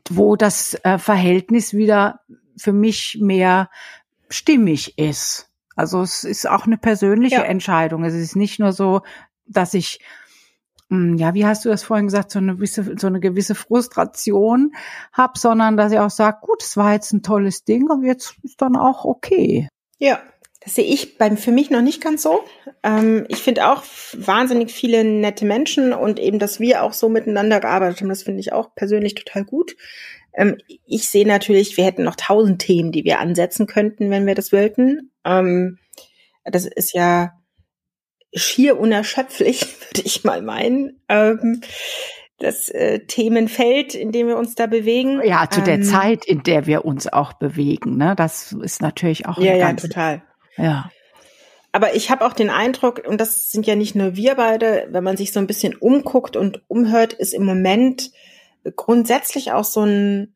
wo 0.08 0.36
das 0.36 0.74
äh, 0.84 0.98
Verhältnis 0.98 1.74
wieder 1.74 2.20
für 2.56 2.72
mich 2.72 3.18
mehr 3.20 3.70
stimmig 4.28 4.98
ist. 4.98 5.48
Also 5.76 6.02
es 6.02 6.24
ist 6.24 6.48
auch 6.48 6.66
eine 6.66 6.78
persönliche 6.78 7.36
Ja. 7.36 7.42
Entscheidung. 7.42 8.04
Es 8.04 8.14
ist 8.14 8.36
nicht 8.36 8.58
nur 8.60 8.72
so, 8.72 9.02
dass 9.46 9.74
ich 9.74 10.00
ja, 10.90 11.34
wie 11.34 11.46
hast 11.46 11.64
du 11.64 11.68
das 11.68 11.84
vorhin 11.84 12.06
gesagt, 12.06 12.32
so 12.32 12.40
eine 12.40 12.56
gewisse, 12.56 12.96
so 12.98 13.06
eine 13.06 13.20
gewisse 13.20 13.54
Frustration 13.54 14.72
hab, 15.12 15.38
sondern 15.38 15.76
dass 15.76 15.92
ich 15.92 15.98
auch 15.98 16.10
sage, 16.10 16.38
gut, 16.42 16.62
es 16.62 16.76
war 16.76 16.92
jetzt 16.94 17.12
ein 17.12 17.22
tolles 17.22 17.64
Ding 17.64 17.88
und 17.88 18.04
jetzt 18.04 18.34
ist 18.42 18.60
dann 18.60 18.76
auch 18.76 19.04
okay. 19.04 19.68
Ja, 19.98 20.20
das 20.64 20.74
sehe 20.74 20.84
ich 20.84 21.16
beim 21.16 21.36
für 21.36 21.52
mich 21.52 21.70
noch 21.70 21.80
nicht 21.80 22.02
ganz 22.02 22.22
so. 22.22 22.42
Ähm, 22.82 23.24
ich 23.28 23.38
finde 23.38 23.68
auch 23.68 23.84
wahnsinnig 24.14 24.72
viele 24.72 25.04
nette 25.04 25.44
Menschen 25.44 25.92
und 25.92 26.18
eben, 26.18 26.40
dass 26.40 26.58
wir 26.58 26.82
auch 26.82 26.92
so 26.92 27.08
miteinander 27.08 27.60
gearbeitet 27.60 28.00
haben, 28.00 28.08
das 28.08 28.24
finde 28.24 28.40
ich 28.40 28.52
auch 28.52 28.74
persönlich 28.74 29.14
total 29.14 29.44
gut. 29.44 29.76
Ähm, 30.34 30.58
ich 30.86 31.08
sehe 31.08 31.26
natürlich, 31.26 31.76
wir 31.76 31.84
hätten 31.84 32.02
noch 32.02 32.16
tausend 32.16 32.60
Themen, 32.60 32.90
die 32.90 33.04
wir 33.04 33.20
ansetzen 33.20 33.66
könnten, 33.66 34.10
wenn 34.10 34.26
wir 34.26 34.34
das 34.34 34.52
wollten. 34.52 35.12
Ähm, 35.24 35.78
das 36.44 36.66
ist 36.66 36.94
ja 36.94 37.39
schier 38.34 38.78
unerschöpflich, 38.78 39.62
würde 39.80 40.02
ich 40.06 40.24
mal 40.24 40.42
meinen. 40.42 41.00
Ähm, 41.08 41.62
das 42.38 42.70
äh, 42.70 43.00
Themenfeld, 43.00 43.94
in 43.94 44.12
dem 44.12 44.26
wir 44.26 44.38
uns 44.38 44.54
da 44.54 44.66
bewegen. 44.66 45.20
Ja, 45.24 45.48
zu 45.50 45.60
der 45.60 45.74
Ähm, 45.74 45.82
Zeit, 45.84 46.24
in 46.24 46.42
der 46.42 46.66
wir 46.66 46.84
uns 46.84 47.06
auch 47.06 47.34
bewegen, 47.34 47.98
ne, 47.98 48.14
das 48.16 48.52
ist 48.52 48.80
natürlich 48.80 49.26
auch 49.26 49.38
Ja, 49.38 49.54
ja, 49.54 49.66
ganz, 49.66 49.82
total. 49.82 50.22
ja. 50.56 50.90
Aber 51.72 51.94
ich 51.94 52.10
habe 52.10 52.24
auch 52.24 52.32
den 52.32 52.50
Eindruck, 52.50 53.02
und 53.06 53.20
das 53.20 53.52
sind 53.52 53.66
ja 53.66 53.76
nicht 53.76 53.94
nur 53.94 54.16
wir 54.16 54.34
beide, 54.34 54.88
wenn 54.90 55.04
man 55.04 55.16
sich 55.16 55.32
so 55.32 55.38
ein 55.38 55.46
bisschen 55.46 55.76
umguckt 55.76 56.36
und 56.36 56.62
umhört, 56.66 57.12
ist 57.12 57.32
im 57.32 57.44
Moment 57.44 58.10
grundsätzlich 58.74 59.52
auch 59.52 59.64
so 59.64 59.84
ein, 59.84 60.34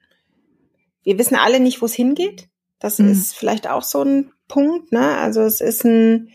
wir 1.02 1.18
wissen 1.18 1.36
alle 1.36 1.58
nicht, 1.58 1.82
wo 1.82 1.86
es 1.86 1.94
hingeht. 1.94 2.48
Das 2.78 2.98
mhm. 2.98 3.10
ist 3.10 3.34
vielleicht 3.34 3.68
auch 3.68 3.82
so 3.82 4.02
ein 4.02 4.30
Punkt, 4.46 4.92
ne? 4.92 5.16
Also 5.18 5.40
es 5.40 5.60
ist 5.60 5.84
ein, 5.84 6.30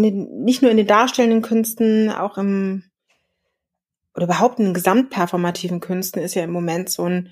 den, 0.00 0.42
nicht 0.42 0.62
nur 0.62 0.70
in 0.70 0.78
den 0.78 0.86
darstellenden 0.86 1.42
Künsten, 1.42 2.10
auch 2.10 2.38
im, 2.38 2.84
oder 4.14 4.24
überhaupt 4.24 4.58
in 4.58 4.66
den 4.66 4.74
gesamtperformativen 4.74 5.80
Künsten 5.80 6.22
ist 6.22 6.34
ja 6.34 6.44
im 6.44 6.52
Moment 6.52 6.88
so 6.88 7.04
ein, 7.04 7.30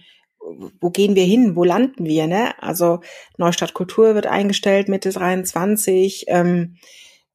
wo 0.81 0.91
gehen 0.91 1.15
wir 1.15 1.25
hin, 1.25 1.57
wo 1.57 1.65
landen 1.65 2.05
wir, 2.05 2.27
ne? 2.27 2.61
Also 2.63 3.01
Neustadt 3.39 3.75
Kultur 3.75 4.15
wird 4.15 4.27
eingestellt 4.27 4.89
Mitte 4.89 5.11
23, 5.11 6.25
ähm, 6.29 6.77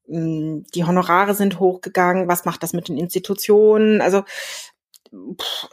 die 0.08 0.84
Honorare 0.84 1.34
sind 1.34 1.58
hochgegangen, 1.58 2.28
was 2.28 2.44
macht 2.44 2.62
das 2.62 2.72
mit 2.72 2.88
den 2.88 2.96
Institutionen? 2.96 4.00
Also 4.00 4.22
pff, 5.12 5.68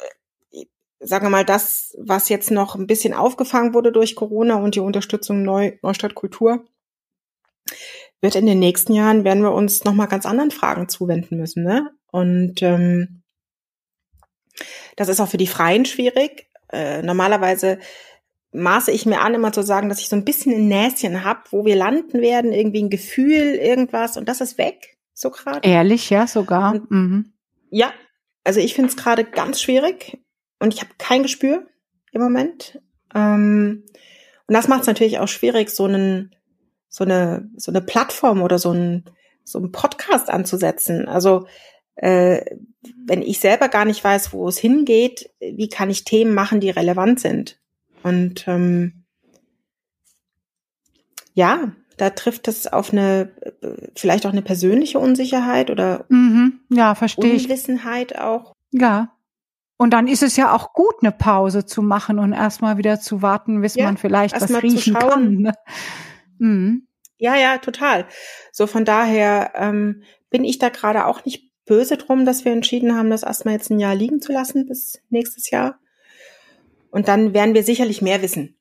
sagen 0.99 1.25
wir 1.25 1.29
mal, 1.29 1.45
das, 1.45 1.95
was 1.99 2.29
jetzt 2.29 2.49
noch 2.49 2.75
ein 2.75 2.87
bisschen 2.87 3.13
aufgefangen 3.13 3.73
wurde 3.73 3.91
durch 3.91 4.15
Corona 4.15 4.55
und 4.55 4.75
die 4.75 4.79
Unterstützung 4.79 5.43
Neu 5.43 5.73
Neustadt 5.81 6.15
Kultur, 6.15 6.65
wird 8.23 8.35
in 8.35 8.45
den 8.45 8.59
nächsten 8.59 8.93
Jahren, 8.93 9.25
werden 9.25 9.43
wir 9.43 9.51
uns 9.51 9.83
nochmal 9.83 10.07
ganz 10.07 10.25
anderen 10.25 10.49
Fragen 10.49 10.87
zuwenden 10.87 11.37
müssen. 11.37 11.63
Ne? 11.63 11.91
Und 12.09 12.61
ähm, 12.61 13.21
das 14.95 15.09
ist 15.09 15.19
auch 15.19 15.27
für 15.27 15.37
die 15.37 15.47
Freien 15.47 15.85
schwierig. 15.85 16.47
Äh, 16.71 17.03
normalerweise 17.03 17.79
maße 18.53 18.91
ich 18.91 19.05
mir 19.05 19.19
an, 19.19 19.33
immer 19.33 19.51
zu 19.51 19.61
sagen, 19.61 19.89
dass 19.89 19.99
ich 19.99 20.09
so 20.09 20.15
ein 20.15 20.25
bisschen 20.25 20.53
ein 20.53 20.67
Näschen 20.67 21.23
habe, 21.23 21.41
wo 21.51 21.65
wir 21.65 21.75
landen 21.75 22.21
werden, 22.21 22.53
irgendwie 22.53 22.83
ein 22.83 22.89
Gefühl, 22.89 23.55
irgendwas 23.55 24.15
und 24.15 24.29
das 24.29 24.41
ist 24.41 24.57
weg, 24.57 24.97
so 25.13 25.29
gerade. 25.29 25.67
Ehrlich, 25.67 26.09
ja, 26.09 26.27
sogar. 26.27 26.73
Und, 26.73 26.91
mhm. 26.91 27.33
Ja, 27.71 27.91
also 28.43 28.59
ich 28.59 28.73
finde 28.73 28.89
es 28.89 28.97
gerade 28.97 29.23
ganz 29.23 29.61
schwierig 29.61 30.19
und 30.59 30.73
ich 30.73 30.81
habe 30.81 30.91
kein 30.97 31.23
Gespür 31.23 31.67
im 32.11 32.21
Moment. 32.21 32.79
Ähm, 33.13 33.83
und 34.47 34.53
das 34.53 34.67
macht 34.67 34.81
es 34.81 34.87
natürlich 34.87 35.19
auch 35.19 35.27
schwierig, 35.27 35.69
so 35.71 35.85
einen, 35.85 36.35
so 36.93 37.03
eine, 37.03 37.49
so 37.57 37.71
eine 37.71 37.81
Plattform 37.81 38.43
oder 38.43 38.59
so 38.59 38.71
ein, 38.71 39.03
so 39.43 39.57
ein 39.57 39.71
Podcast 39.71 40.29
anzusetzen. 40.29 41.07
Also 41.07 41.47
äh, 41.95 42.45
wenn 43.03 43.23
ich 43.23 43.39
selber 43.39 43.67
gar 43.67 43.83
nicht 43.83 44.03
weiß, 44.03 44.31
wo 44.31 44.47
es 44.47 44.59
hingeht, 44.59 45.31
wie 45.39 45.69
kann 45.69 45.89
ich 45.89 46.05
Themen 46.05 46.35
machen, 46.35 46.59
die 46.59 46.69
relevant 46.69 47.19
sind? 47.19 47.59
Und 48.03 48.47
ähm, 48.47 49.05
ja, 51.33 51.71
da 51.97 52.11
trifft 52.11 52.47
es 52.47 52.71
auf 52.71 52.91
eine 52.91 53.31
vielleicht 53.95 54.27
auch 54.27 54.31
eine 54.31 54.43
persönliche 54.43 54.99
Unsicherheit 54.99 55.71
oder 55.71 56.05
mhm, 56.09 56.59
ja, 56.69 56.93
verstehe 56.93 57.33
Unwissenheit 57.33 58.19
auch. 58.19 58.53
Ja. 58.71 59.13
Und 59.77 59.91
dann 59.91 60.07
ist 60.07 60.21
es 60.21 60.37
ja 60.37 60.55
auch 60.55 60.73
gut, 60.73 60.93
eine 61.01 61.11
Pause 61.11 61.65
zu 61.65 61.81
machen 61.81 62.19
und 62.19 62.33
erstmal 62.33 62.77
wieder 62.77 62.99
zu 62.99 63.23
warten, 63.23 63.61
bis 63.61 63.73
ja, 63.73 63.85
man 63.85 63.97
vielleicht 63.97 64.39
was 64.39 64.61
riechen 64.61 64.93
kann. 64.93 65.37
Ne? 65.37 65.53
Mhm. 66.37 66.87
Ja, 67.17 67.35
ja, 67.35 67.57
total. 67.57 68.05
So 68.51 68.67
von 68.67 68.85
daher 68.85 69.53
ähm, 69.55 70.03
bin 70.29 70.43
ich 70.43 70.59
da 70.59 70.69
gerade 70.69 71.05
auch 71.05 71.25
nicht 71.25 71.49
böse 71.65 71.97
drum, 71.97 72.25
dass 72.25 72.43
wir 72.43 72.51
entschieden 72.51 72.95
haben, 72.95 73.09
das 73.09 73.23
erstmal 73.23 73.53
jetzt 73.53 73.69
ein 73.69 73.79
Jahr 73.79 73.95
liegen 73.95 74.21
zu 74.21 74.31
lassen 74.33 74.67
bis 74.67 75.01
nächstes 75.09 75.49
Jahr. 75.49 75.79
Und 76.91 77.07
dann 77.07 77.33
werden 77.33 77.53
wir 77.53 77.63
sicherlich 77.63 78.01
mehr 78.01 78.21
wissen. 78.21 78.57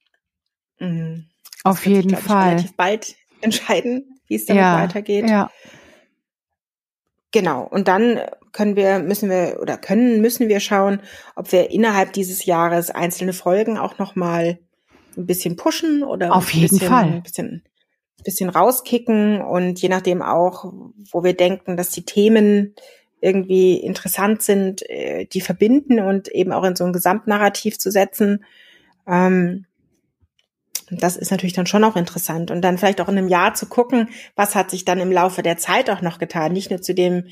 Mhm. 0.79 1.27
Auf 1.65 1.87
jeden 1.87 2.11
sich, 2.11 2.19
Fall. 2.19 2.47
Ich, 2.47 2.53
relativ 2.53 2.77
bald 2.77 3.17
entscheiden, 3.41 4.21
wie 4.27 4.37
es 4.37 4.47
damit 4.47 4.63
ja, 4.63 4.83
weitergeht. 4.83 5.29
Ja. 5.29 5.51
Genau. 7.33 7.65
Und 7.65 7.89
dann 7.89 8.21
können 8.53 8.77
wir, 8.77 8.99
müssen 8.99 9.31
wir 9.31 9.59
oder 9.61 9.77
können, 9.79 10.21
müssen 10.21 10.49
wir 10.49 10.61
schauen, 10.61 11.01
ob 11.35 11.53
wir 11.53 11.71
innerhalb 11.71 12.13
dieses 12.13 12.45
Jahres 12.45 12.91
einzelne 12.91 13.33
Folgen 13.33 13.79
auch 13.79 13.99
nochmal 13.99 14.59
ein 15.17 15.27
bisschen 15.27 15.57
pushen 15.57 16.03
oder 16.03 16.35
auf 16.35 16.53
jeden 16.53 16.71
bisschen, 16.71 16.89
Fall 16.89 17.05
ein 17.05 17.23
bisschen, 17.23 17.63
bisschen 18.25 18.49
rauskicken 18.49 19.41
und 19.41 19.81
je 19.81 19.89
nachdem 19.89 20.23
auch, 20.23 20.73
wo 21.11 21.25
wir 21.25 21.35
denken, 21.35 21.77
dass 21.77 21.91
die 21.91 22.05
Themen 22.05 22.75
irgendwie 23.21 23.77
interessant 23.77 24.43
sind, 24.43 24.89
äh, 24.91 25.27
die 25.27 25.41
verbinden 25.41 26.01
und 26.01 26.29
eben 26.29 26.53
auch 26.53 26.65
in 26.65 26.77
so 26.77 26.85
ein 26.85 26.93
Gesamtnarrativ 26.93 27.79
zu 27.79 27.91
setzen. 27.91 28.45
Ähm, 29.07 29.67
das 30.91 31.17
ist 31.17 31.31
natürlich 31.31 31.55
dann 31.55 31.67
schon 31.67 31.85
auch 31.85 31.97
interessant. 31.97 32.51
Und 32.51 32.63
dann 32.63 32.79
vielleicht 32.79 33.01
auch 33.01 33.09
in 33.09 33.17
einem 33.17 33.29
Jahr 33.29 33.55
zu 33.55 33.67
gucken, 33.67 34.09
was 34.35 34.55
hat 34.55 34.71
sich 34.71 34.85
dann 34.85 35.01
im 35.01 35.13
Laufe 35.13 35.43
der 35.43 35.57
Zeit 35.57 35.89
auch 35.89 36.03
noch 36.03 36.19
getan. 36.19 36.53
Nicht 36.53 36.71
nur 36.71 36.83
zu 36.83 36.95
dem 36.95 37.29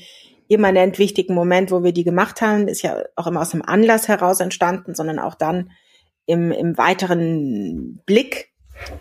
immanent 0.47 0.97
wichtigen 0.97 1.33
Moment, 1.33 1.71
wo 1.71 1.83
wir 1.83 1.93
die 1.93 2.03
gemacht 2.03 2.41
haben, 2.41 2.67
ist 2.67 2.81
ja 2.81 3.03
auch 3.15 3.27
immer 3.27 3.41
aus 3.41 3.51
dem 3.51 3.61
Anlass 3.61 4.07
heraus 4.07 4.39
entstanden, 4.39 4.95
sondern 4.95 5.19
auch 5.19 5.35
dann 5.35 5.71
im, 6.25 6.51
im 6.51 6.77
weiteren 6.77 8.01
Blick 8.05 8.51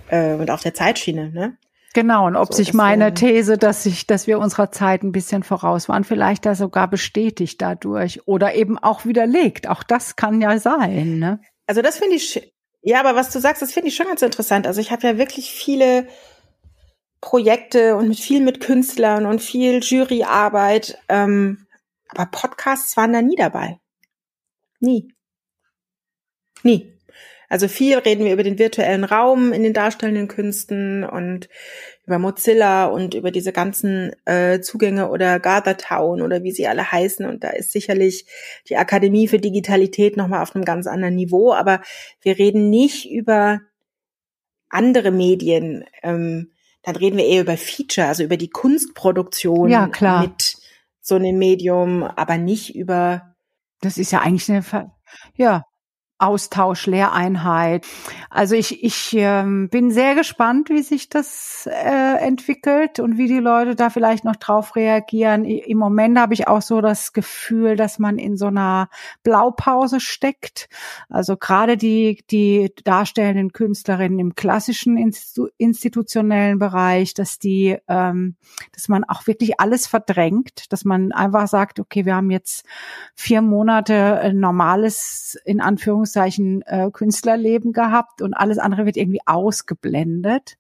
äh, 0.09 0.35
und 0.35 0.51
auf 0.51 0.63
der 0.63 0.75
Zeitschiene. 0.75 1.31
Ne? 1.31 1.57
Genau, 1.93 2.27
und 2.27 2.37
ob 2.37 2.49
so, 2.49 2.57
sich 2.59 2.73
meine 2.73 3.15
These, 3.15 3.59
dass 3.59 3.83
sich, 3.83 4.07
dass 4.07 4.27
wir 4.27 4.39
unserer 4.39 4.71
Zeit 4.71 5.03
ein 5.03 5.13
bisschen 5.13 5.43
voraus 5.43 5.89
waren, 5.89 6.05
vielleicht 6.05 6.47
da 6.47 6.55
sogar 6.55 6.89
bestätigt 6.89 7.61
dadurch 7.61 8.27
oder 8.29 8.55
eben 8.55 8.79
auch 8.79 9.05
widerlegt. 9.05 9.69
Auch 9.69 9.83
das 9.83 10.15
kann 10.15 10.41
ja 10.41 10.59
sein. 10.59 11.19
Ne? 11.19 11.41
Also 11.67 11.83
das 11.83 11.99
finde 11.99 12.15
ich, 12.15 12.53
ja, 12.83 13.01
aber 13.01 13.17
was 13.17 13.31
du 13.31 13.41
sagst, 13.41 13.61
das 13.61 13.73
finde 13.73 13.89
ich 13.89 13.97
schon 13.97 14.07
ganz 14.07 14.23
interessant. 14.23 14.67
Also 14.67 14.81
ich 14.81 14.93
habe 14.93 15.07
ja 15.07 15.19
wirklich 15.19 15.51
viele 15.51 16.07
Projekte 17.21 17.97
und 17.97 18.09
mit 18.09 18.21
viel 18.21 18.41
mit 18.41 18.61
Künstlern 18.61 19.27
und 19.27 19.43
viel 19.43 19.81
Juryarbeit. 19.83 20.99
Ähm, 21.09 21.67
aber 22.09 22.27
Podcasts 22.27 22.97
waren 22.97 23.13
da 23.13 23.21
nie 23.21 23.37
dabei. 23.37 23.81
Nie. 24.79 25.13
Nie. 26.63 27.00
Also 27.51 27.67
viel 27.67 27.99
reden 27.99 28.25
wir 28.25 28.33
über 28.33 28.45
den 28.45 28.61
virtuellen 28.61 29.03
Raum 29.03 29.53
in 29.53 29.65
den 29.65 29.75
darstellenden 29.75 30.29
Künsten 30.29 31.03
und 31.03 31.49
über 32.07 32.21
Mozilla 32.21 32.87
und 32.87 33.15
über 33.15 33.33
diese 33.33 33.53
ganzen 33.53 34.13
äh, 34.25 34.61
Zugänge 34.61 35.11
oder 35.11 35.41
Gathertown 35.41 36.23
oder 36.23 36.45
wie 36.45 36.53
sie 36.53 36.69
alle 36.69 36.93
heißen. 36.93 37.27
Und 37.27 37.43
da 37.43 37.51
ist 37.51 37.73
sicherlich 37.73 38.25
die 38.69 38.77
Akademie 38.77 39.27
für 39.27 39.41
Digitalität 39.41 40.17
nochmal 40.17 40.43
auf 40.43 40.55
einem 40.55 40.65
ganz 40.65 40.87
anderen 40.87 41.17
Niveau. 41.17 41.53
Aber 41.53 41.83
wir 42.23 42.39
reden 42.39 42.71
nicht 42.71 43.11
über 43.11 43.61
andere 44.69 45.11
Medien. 45.11 45.85
Ähm, 46.05 46.53
dann 46.83 46.95
reden 46.95 47.19
wir 47.19 47.27
eher 47.27 47.43
über 47.43 47.57
Feature, 47.57 48.07
also 48.07 48.23
über 48.23 48.37
die 48.37 48.51
Kunstproduktion 48.51 49.69
ja, 49.69 49.89
klar. 49.89 50.23
mit 50.23 50.57
so 51.01 51.17
einem 51.17 51.37
Medium, 51.37 52.05
aber 52.05 52.39
nicht 52.39 52.77
über. 52.77 53.35
Das 53.81 53.99
ist 53.99 54.13
ja 54.13 54.21
eigentlich 54.21 54.49
eine, 54.49 54.63
Ver 54.63 54.95
ja, 55.35 55.65
Austausch, 56.21 56.87
Lehreinheit. 56.87 57.87
Also 58.29 58.55
ich, 58.55 58.85
ich 58.85 59.15
ähm, 59.17 59.69
bin 59.71 59.91
sehr 59.91 60.15
gespannt, 60.15 60.69
wie 60.69 60.83
sich 60.83 61.09
das 61.09 61.69
äh, 61.71 62.17
entwickelt 62.19 63.01
und 63.01 63.19
wie 63.19 63.27
die 63.27 63.39
Leute 63.39 63.75
da 63.75 63.91
vielleicht 63.91 64.25
noch 64.25 64.37
drauf 64.37 64.77
reagieren. 64.77 65.45
Im 65.45 65.79
Moment 65.79 66.19
habe 66.19 66.35
ich 66.35 66.47
auch 66.47 66.63
so 66.63 66.81
das 66.81 67.13
Gefühl, 67.13 67.77
dass 67.77 67.99
man 67.99 68.19
in 68.19 68.37
so 68.37 68.47
einer 68.47 68.89
Blaupause 69.23 69.99
steckt. 69.99 70.69
Also 71.09 71.37
gerade 71.37 71.77
die, 71.77 72.23
die 72.31 72.73
darstellenden 72.85 73.53
Künstlerinnen 73.53 74.19
im 74.19 74.35
klassischen 74.35 74.97
Institu 74.97 75.49
institutionellen 75.59 76.59
Bereich, 76.59 77.15
dass 77.15 77.39
die, 77.39 77.79
ähm, 77.89 78.37
dass 78.75 78.89
man 78.89 79.05
auch 79.05 79.27
wirklich 79.27 79.59
alles 79.59 79.87
verdrängt, 79.87 80.73
dass 80.73 80.85
man 80.85 81.13
einfach 81.13 81.49
sagt, 81.49 81.81
okay, 81.81 82.05
wir 82.05 82.15
haben 82.15 82.31
jetzt 82.31 82.65
vier 83.15 83.43
Monate 83.43 84.33
normales, 84.35 85.39
in 85.45 85.61
Anführungszeichen, 85.61 86.10
Anführungszeichen 86.11 86.63
äh, 86.67 86.91
Künstlerleben 86.91 87.73
gehabt 87.73 88.23
und 88.23 88.35
alles 88.35 88.59
andere 88.59 88.87
wird 88.87 88.97
irgendwie 88.97 89.21
ausgeblendet. 89.27 90.57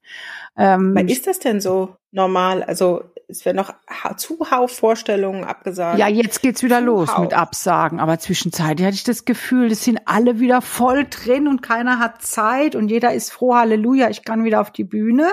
Ähm, 0.56 0.94
Aber 0.96 1.08
ist 1.08 1.26
das 1.26 1.38
denn 1.38 1.60
so 1.60 1.96
normal? 2.12 2.62
Also 2.62 3.02
es 3.28 3.44
werden 3.44 3.56
noch 3.56 3.72
zuhauf 4.16 4.72
Vorstellungen 4.72 5.44
abgesagt. 5.44 5.98
Ja, 5.98 6.08
jetzt 6.08 6.42
geht's 6.42 6.62
wieder 6.62 6.80
zuhauf. 6.80 7.08
los 7.08 7.18
mit 7.18 7.34
Absagen. 7.34 8.00
Aber 8.00 8.18
zwischenzeitlich 8.18 8.86
hatte 8.86 8.96
ich 8.96 9.04
das 9.04 9.24
Gefühl, 9.24 9.68
das 9.68 9.84
sind 9.84 10.00
alle 10.06 10.40
wieder 10.40 10.62
voll 10.62 11.06
drin 11.08 11.46
und 11.46 11.62
keiner 11.62 11.98
hat 11.98 12.22
Zeit 12.22 12.74
und 12.74 12.88
jeder 12.88 13.14
ist 13.14 13.32
froh, 13.32 13.54
Halleluja, 13.54 14.10
ich 14.10 14.24
kann 14.24 14.44
wieder 14.44 14.60
auf 14.60 14.70
die 14.70 14.84
Bühne. 14.84 15.32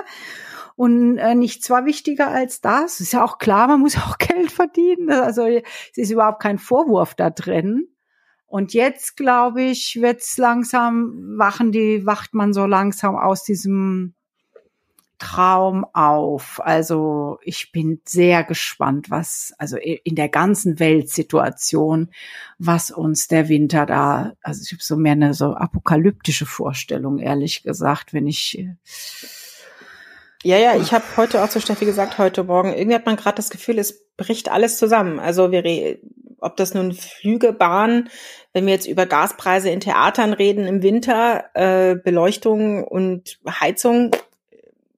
Und 0.76 1.18
äh, 1.18 1.34
nichts 1.34 1.68
war 1.70 1.86
wichtiger 1.86 2.28
als 2.28 2.60
das. 2.60 3.00
Ist 3.00 3.12
ja 3.12 3.24
auch 3.24 3.38
klar, 3.38 3.66
man 3.66 3.80
muss 3.80 3.96
auch 3.98 4.16
Geld 4.18 4.52
verdienen. 4.52 5.10
Also 5.10 5.46
es 5.46 5.62
ist 5.96 6.10
überhaupt 6.12 6.40
kein 6.40 6.58
Vorwurf 6.58 7.16
da 7.16 7.30
drin. 7.30 7.88
Und 8.48 8.72
jetzt, 8.72 9.16
glaube 9.16 9.62
ich, 9.62 9.98
wird's 10.00 10.38
langsam, 10.38 11.36
wachen 11.36 11.70
die, 11.70 12.06
wacht 12.06 12.32
man 12.32 12.54
so 12.54 12.64
langsam 12.64 13.14
aus 13.14 13.44
diesem 13.44 14.14
Traum 15.18 15.84
auf. 15.92 16.58
Also 16.64 17.38
ich 17.42 17.72
bin 17.72 18.00
sehr 18.06 18.44
gespannt, 18.44 19.10
was, 19.10 19.52
also 19.58 19.76
in 19.76 20.14
der 20.14 20.30
ganzen 20.30 20.78
Weltsituation, 20.78 22.10
was 22.58 22.90
uns 22.90 23.28
der 23.28 23.50
Winter 23.50 23.84
da, 23.84 24.32
also 24.42 24.62
ich 24.64 24.72
habe 24.72 24.82
so 24.82 24.96
mehr 24.96 25.12
eine 25.12 25.34
so 25.34 25.54
apokalyptische 25.54 26.46
Vorstellung, 26.46 27.18
ehrlich 27.18 27.62
gesagt, 27.64 28.14
wenn 28.14 28.26
ich. 28.26 28.66
Ja, 30.42 30.56
ja, 30.56 30.76
ich 30.76 30.92
habe 30.92 31.04
heute 31.16 31.42
auch 31.42 31.50
zu 31.50 31.60
Steffi 31.60 31.84
gesagt, 31.84 32.16
heute 32.16 32.44
Morgen, 32.44 32.72
irgendwie 32.72 32.94
hat 32.94 33.06
man 33.06 33.16
gerade 33.16 33.36
das 33.36 33.50
Gefühl, 33.50 33.78
es 33.78 34.06
bricht 34.16 34.50
alles 34.50 34.78
zusammen. 34.78 35.18
Also 35.18 35.50
wir 35.50 35.98
ob 36.40 36.56
das 36.56 36.74
nun 36.74 36.92
Flüge, 36.92 37.52
Bahn, 37.52 38.08
wenn 38.52 38.66
wir 38.66 38.72
jetzt 38.72 38.86
über 38.86 39.06
Gaspreise 39.06 39.70
in 39.70 39.80
Theatern 39.80 40.32
reden 40.32 40.66
im 40.66 40.82
Winter, 40.82 41.44
äh, 41.54 41.96
Beleuchtung 41.96 42.84
und 42.84 43.38
Heizung, 43.48 44.12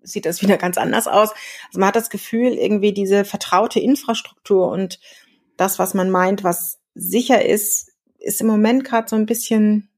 sieht 0.02 0.26
das 0.26 0.42
wieder 0.42 0.56
ganz 0.56 0.78
anders 0.78 1.06
aus. 1.06 1.30
Also 1.68 1.80
man 1.80 1.88
hat 1.88 1.96
das 1.96 2.10
Gefühl, 2.10 2.52
irgendwie 2.52 2.92
diese 2.92 3.24
vertraute 3.24 3.80
Infrastruktur 3.80 4.68
und 4.68 4.98
das, 5.56 5.78
was 5.78 5.94
man 5.94 6.10
meint, 6.10 6.42
was 6.42 6.78
sicher 6.94 7.44
ist, 7.44 7.92
ist 8.18 8.40
im 8.40 8.46
Moment 8.46 8.84
gerade 8.84 9.08
so 9.08 9.16
ein 9.16 9.26
bisschen 9.26 9.88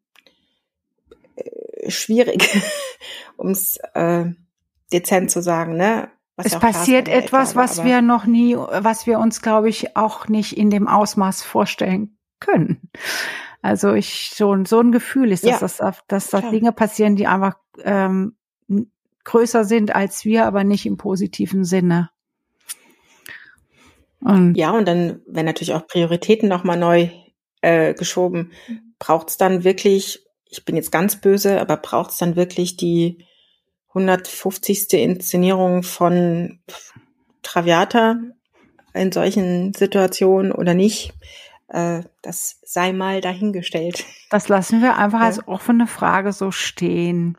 äh, 1.37 1.91
schwierig, 1.91 2.49
um 3.37 3.51
es 3.51 3.79
äh, 3.95 4.27
dezent 4.93 5.31
zu 5.31 5.43
sagen, 5.43 5.77
ne? 5.77 6.11
Es 6.37 6.59
passiert 6.59 7.09
etwas, 7.09 7.51
habe, 7.51 7.61
was 7.61 7.85
wir 7.85 8.01
noch 8.01 8.25
nie, 8.25 8.57
was 8.57 9.07
wir 9.07 9.19
uns, 9.19 9.43
glaube 9.43 9.69
ich, 9.69 9.97
auch 9.97 10.29
nicht 10.29 10.57
in 10.57 10.71
dem 10.71 10.89
Ausmaß 10.89 11.43
vorstellen 11.43 12.17
können. 12.41 12.91
Also 13.61 13.93
ich 13.93 14.33
schon 14.35 14.65
so 14.65 14.81
ein 14.81 14.93
Gefühl 14.93 15.31
ist, 15.31 15.45
dass, 15.45 15.79
ja, 15.79 15.91
das, 15.91 16.03
dass 16.09 16.31
da 16.31 16.41
Dinge 16.41 16.73
passieren, 16.73 17.15
die 17.17 17.29
einfach 17.29 17.55
ähm, 17.85 18.37
größer 19.25 19.65
sind 19.65 19.95
als 19.95 20.25
wir, 20.25 20.47
aber 20.47 20.65
nicht 20.65 20.85
im 20.87 20.97
positiven 20.97 21.65
Sinne. 21.65 22.11
Und 24.21 24.55
ja, 24.55 24.71
und 24.71 24.87
dann, 24.87 25.21
wenn 25.27 25.47
natürlich 25.47 25.75
auch 25.75 25.87
Prioritäten 25.87 26.49
nochmal 26.49 26.77
neu 26.77 27.11
äh, 27.61 27.95
geschoben, 27.95 28.53
braucht 28.99 29.31
es 29.31 29.37
dann 29.37 29.65
wirklich, 29.65 30.25
ich 30.49 30.65
bin 30.65 30.77
jetzt 30.77 30.93
ganz 30.93 31.21
böse, 31.21 31.61
aber 31.61 31.77
braucht 31.77 32.11
es 32.13 32.19
dann 32.19 32.37
wirklich 32.37 32.77
die 32.77 33.25
150. 33.95 34.93
Inszenierung 34.95 35.83
von 35.83 36.61
Traviata 37.43 38.17
in 38.95 39.13
solchen 39.13 39.75
Situationen 39.75 40.53
oder 40.53 40.75
nicht? 40.75 41.13
Äh, 41.69 42.03
das 42.23 42.59
sei 42.65 42.93
mal 42.93 43.21
dahingestellt. 43.21 44.05
Das 44.31 44.49
lassen 44.49 44.83
wir 44.83 44.97
einfach 44.97 45.21
ja. 45.21 45.27
als 45.27 45.47
offene 45.47 45.87
Frage 45.87 46.33
so 46.33 46.51
stehen 46.51 47.37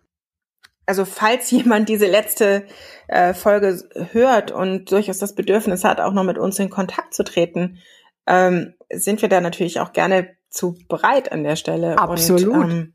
also 0.85 1.05
falls 1.05 1.49
jemand 1.51 1.89
diese 1.89 2.07
letzte 2.07 2.65
äh, 3.07 3.33
Folge 3.33 3.83
hört 4.11 4.51
und 4.51 4.91
durchaus 4.91 5.19
das 5.19 5.35
Bedürfnis 5.35 5.83
hat, 5.83 6.01
auch 6.01 6.13
noch 6.13 6.23
mit 6.23 6.37
uns 6.37 6.59
in 6.59 6.69
Kontakt 6.69 7.13
zu 7.13 7.23
treten, 7.23 7.79
ähm, 8.27 8.73
sind 8.91 9.21
wir 9.21 9.29
da 9.29 9.41
natürlich 9.41 9.79
auch 9.79 9.93
gerne 9.93 10.35
zu 10.49 10.77
bereit 10.87 11.31
an 11.31 11.43
der 11.43 11.55
Stelle. 11.55 11.97
Absolut. 11.97 12.47
Und, 12.47 12.71
ähm, 12.71 12.92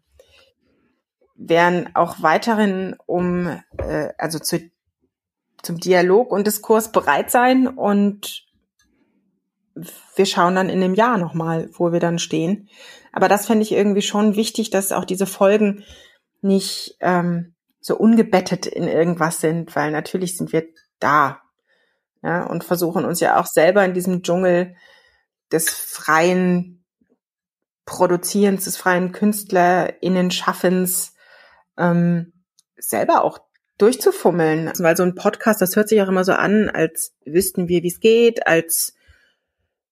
werden 1.38 1.88
auch 1.94 2.16
weiterhin 2.20 2.96
um, 3.06 3.46
äh, 3.78 4.10
also 4.18 4.38
zu, 4.38 4.60
zum 5.62 5.78
Dialog 5.78 6.32
und 6.32 6.46
Diskurs 6.46 6.92
bereit 6.92 7.30
sein 7.30 7.68
und 7.68 8.44
wir 10.16 10.26
schauen 10.26 10.56
dann 10.56 10.68
in 10.68 10.82
einem 10.82 10.94
Jahr 10.94 11.18
nochmal, 11.18 11.70
wo 11.72 11.92
wir 11.92 12.00
dann 12.00 12.18
stehen. 12.18 12.68
Aber 13.12 13.28
das 13.28 13.46
fände 13.46 13.62
ich 13.62 13.70
irgendwie 13.70 14.02
schon 14.02 14.34
wichtig, 14.34 14.70
dass 14.70 14.90
auch 14.90 15.04
diese 15.04 15.26
Folgen 15.26 15.84
nicht 16.40 16.96
ähm, 17.00 17.54
so 17.80 17.96
ungebettet 17.96 18.66
in 18.66 18.88
irgendwas 18.88 19.40
sind, 19.40 19.76
weil 19.76 19.92
natürlich 19.92 20.36
sind 20.36 20.52
wir 20.52 20.66
da 20.98 21.40
ja, 22.22 22.46
und 22.46 22.64
versuchen 22.64 23.04
uns 23.04 23.20
ja 23.20 23.40
auch 23.40 23.46
selber 23.46 23.84
in 23.84 23.94
diesem 23.94 24.22
Dschungel 24.22 24.74
des 25.52 25.70
freien 25.70 26.84
Produzierens, 27.86 28.64
des 28.64 28.76
freien 28.76 29.12
KünstlerInnen-Schaffens 29.12 31.14
ähm, 31.78 32.32
selber 32.76 33.24
auch 33.24 33.40
durchzufummeln. 33.78 34.68
Also, 34.68 34.84
weil 34.84 34.96
so 34.96 35.04
ein 35.04 35.14
Podcast, 35.14 35.60
das 35.62 35.76
hört 35.76 35.88
sich 35.88 36.02
auch 36.02 36.08
immer 36.08 36.24
so 36.24 36.32
an, 36.32 36.68
als 36.68 37.14
wüssten 37.24 37.68
wir, 37.68 37.82
wie 37.82 37.88
es 37.88 38.00
geht, 38.00 38.46
als 38.46 38.94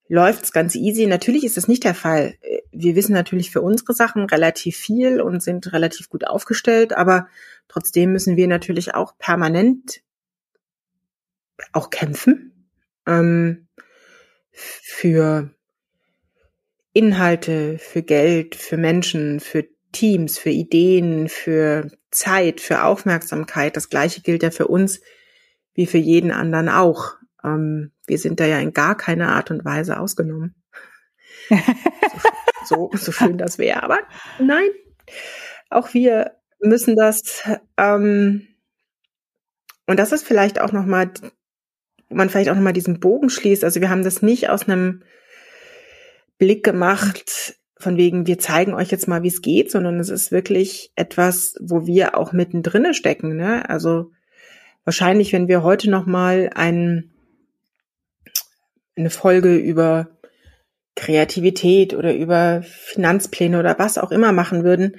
läuft's 0.09 0.53
ganz 0.53 0.75
easy. 0.75 1.07
Natürlich 1.07 1.45
ist 1.45 1.57
das 1.57 1.69
nicht 1.69 1.85
der 1.85 1.95
Fall. 1.95 2.35
Wir 2.71 2.95
wissen 2.95 3.13
natürlich 3.13 3.51
für 3.51 3.63
unsere 3.63 3.95
Sachen 3.95 4.25
relativ 4.25 4.77
viel 4.77 5.21
und 5.21 5.43
sind 5.43 5.73
relativ 5.73 6.09
gut 6.09 6.27
aufgestellt, 6.27 6.93
aber 6.93 7.29
trotzdem 7.69 8.13
müssen 8.13 8.37
wir 8.37 8.49
natürlich 8.49 8.95
auch 8.95 9.17
permanent 9.19 10.03
auch 11.73 11.91
kämpfen 11.91 12.69
ähm, 13.07 13.69
für 14.53 15.51
Inhalte, 16.93 17.79
für 17.79 18.03
Geld, 18.03 18.55
für 18.55 18.77
Menschen, 18.77 19.41
für 19.41 19.67
Teams, 19.97 20.37
für 20.37 20.51
Ideen, 20.51 21.31
für 21.31 21.91
Zeit, 22.11 22.61
für 22.61 22.85
Aufmerksamkeit. 22.85 23.77
Das 23.77 23.89
gleiche 23.89 24.21
gilt 24.21 24.43
ja 24.43 24.51
für 24.51 24.69
uns 24.69 25.01
wie 25.73 25.87
für 25.87 25.97
jeden 25.97 26.33
anderen 26.33 26.69
auch. 26.69 27.15
Ähm, 27.43 27.93
wir 28.07 28.19
sind 28.19 28.39
da 28.39 28.45
ja 28.45 28.59
in 28.59 28.75
gar 28.75 28.95
keiner 28.95 29.31
Art 29.33 29.51
und 29.51 29.65
Weise 29.65 29.99
ausgenommen. 29.99 30.55
so, 32.67 32.91
so 32.93 33.11
schön 33.11 33.39
das 33.39 33.57
wäre. 33.57 33.83
Aber 33.83 33.99
nein, 34.39 34.69
auch 35.71 35.95
wir 35.95 36.33
müssen 36.61 36.95
das, 36.95 37.43
ähm, 37.79 38.47
und 39.87 39.99
das 39.99 40.13
ist 40.13 40.27
vielleicht 40.27 40.61
auch 40.61 40.73
nochmal, 40.73 41.11
wo 42.11 42.17
man 42.17 42.29
vielleicht 42.29 42.51
auch 42.51 42.55
nochmal 42.55 42.75
diesen 42.75 43.01
Bogen 43.01 43.31
schließt. 43.31 43.65
Also 43.65 43.81
wir 43.81 43.89
haben 43.89 44.05
das 44.05 44.21
nicht 44.21 44.51
aus 44.51 44.69
einem 44.69 45.05
Blick 46.37 46.65
gemacht, 46.65 47.57
von 47.79 47.97
wegen, 47.97 48.27
wir 48.27 48.39
zeigen 48.39 48.75
euch 48.75 48.91
jetzt 48.91 49.07
mal, 49.07 49.23
wie 49.23 49.29
es 49.29 49.43
geht, 49.43 49.71
sondern 49.71 50.01
es 50.01 50.09
ist 50.09 50.33
wirklich 50.33 50.93
etwas, 50.97 51.57
wo 51.61 51.87
wir 51.87 52.17
auch 52.17 52.33
mittendrin 52.33 52.95
stecken. 52.95 53.37
Ne? 53.37 53.69
Also 53.69 54.13
wahrscheinlich, 54.85 55.33
wenn 55.33 55.49
wir 55.49 55.63
heute 55.63 55.91
nochmal 55.91 56.51
ein, 56.55 57.11
eine 58.97 59.11
Folge 59.11 59.57
über 59.57 60.09
Kreativität 60.95 61.93
oder 61.93 62.15
über 62.15 62.63
Finanzpläne 62.63 63.61
oder 63.61 63.79
was 63.79 63.99
auch 63.99 64.11
immer 64.11 64.33
machen 64.33 64.65
würden, 64.65 64.97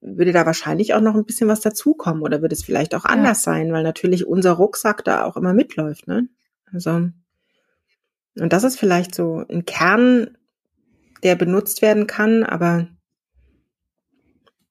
würde 0.00 0.32
da 0.32 0.46
wahrscheinlich 0.46 0.94
auch 0.94 1.00
noch 1.00 1.14
ein 1.14 1.26
bisschen 1.26 1.46
was 1.46 1.60
dazukommen 1.60 2.22
oder 2.22 2.42
würde 2.42 2.54
es 2.54 2.64
vielleicht 2.64 2.94
auch 2.96 3.04
anders 3.04 3.44
ja. 3.44 3.52
sein, 3.52 3.72
weil 3.72 3.84
natürlich 3.84 4.26
unser 4.26 4.52
Rucksack 4.52 5.04
da 5.04 5.24
auch 5.24 5.36
immer 5.36 5.54
mitläuft. 5.54 6.08
Ne? 6.08 6.28
Also 6.72 7.10
und 8.38 8.52
das 8.52 8.64
ist 8.64 8.78
vielleicht 8.78 9.14
so 9.14 9.44
ein 9.48 9.64
Kern 9.64 10.36
der 11.22 11.36
benutzt 11.36 11.82
werden 11.82 12.06
kann, 12.06 12.42
aber 12.44 12.88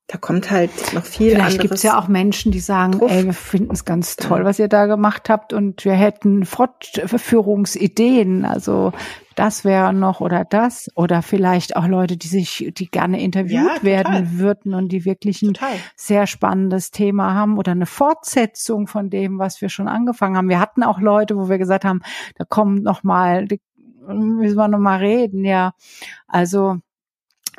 da 0.09 0.17
kommt 0.17 0.49
halt 0.49 0.71
noch 0.95 1.05
viel 1.05 1.29
Vielleicht 1.33 1.61
gibt 1.61 1.75
es 1.75 1.83
ja 1.83 1.99
auch 1.99 2.07
Menschen, 2.07 2.51
die 2.51 2.59
sagen, 2.59 2.93
drauf. 2.93 3.11
ey, 3.11 3.25
wir 3.25 3.33
finden 3.33 3.73
es 3.73 3.85
ganz 3.85 4.15
toll, 4.15 4.43
was 4.43 4.57
ihr 4.57 4.67
da 4.67 4.87
gemacht 4.87 5.29
habt 5.29 5.53
und 5.53 5.85
wir 5.85 5.93
hätten 5.93 6.45
Fortführungsideen. 6.45 8.43
Also 8.43 8.91
das 9.35 9.63
wäre 9.63 9.93
noch 9.93 10.19
oder 10.19 10.45
das. 10.45 10.89
Oder 10.95 11.21
vielleicht 11.21 11.75
auch 11.75 11.87
Leute, 11.87 12.17
die 12.17 12.27
sich, 12.27 12.71
die 12.75 12.87
gerne 12.87 13.21
interviewt 13.21 13.77
ja, 13.77 13.83
werden 13.83 14.39
würden 14.39 14.73
und 14.73 14.91
die 14.91 15.05
wirklich 15.05 15.43
ein 15.43 15.53
total. 15.53 15.75
sehr 15.95 16.25
spannendes 16.25 16.89
Thema 16.89 17.35
haben 17.35 17.59
oder 17.59 17.73
eine 17.73 17.85
Fortsetzung 17.85 18.87
von 18.87 19.11
dem, 19.11 19.37
was 19.37 19.61
wir 19.61 19.69
schon 19.69 19.87
angefangen 19.87 20.35
haben. 20.35 20.49
Wir 20.49 20.59
hatten 20.59 20.81
auch 20.81 20.99
Leute, 20.99 21.37
wo 21.37 21.49
wir 21.49 21.59
gesagt 21.59 21.85
haben, 21.85 22.01
da 22.35 22.45
kommen 22.45 22.81
noch 22.81 23.03
mal, 23.03 23.47
müssen 24.13 24.57
wir 24.57 24.67
noch 24.67 24.79
mal 24.79 24.99
reden, 24.99 25.45
ja. 25.45 25.73
Also 26.27 26.79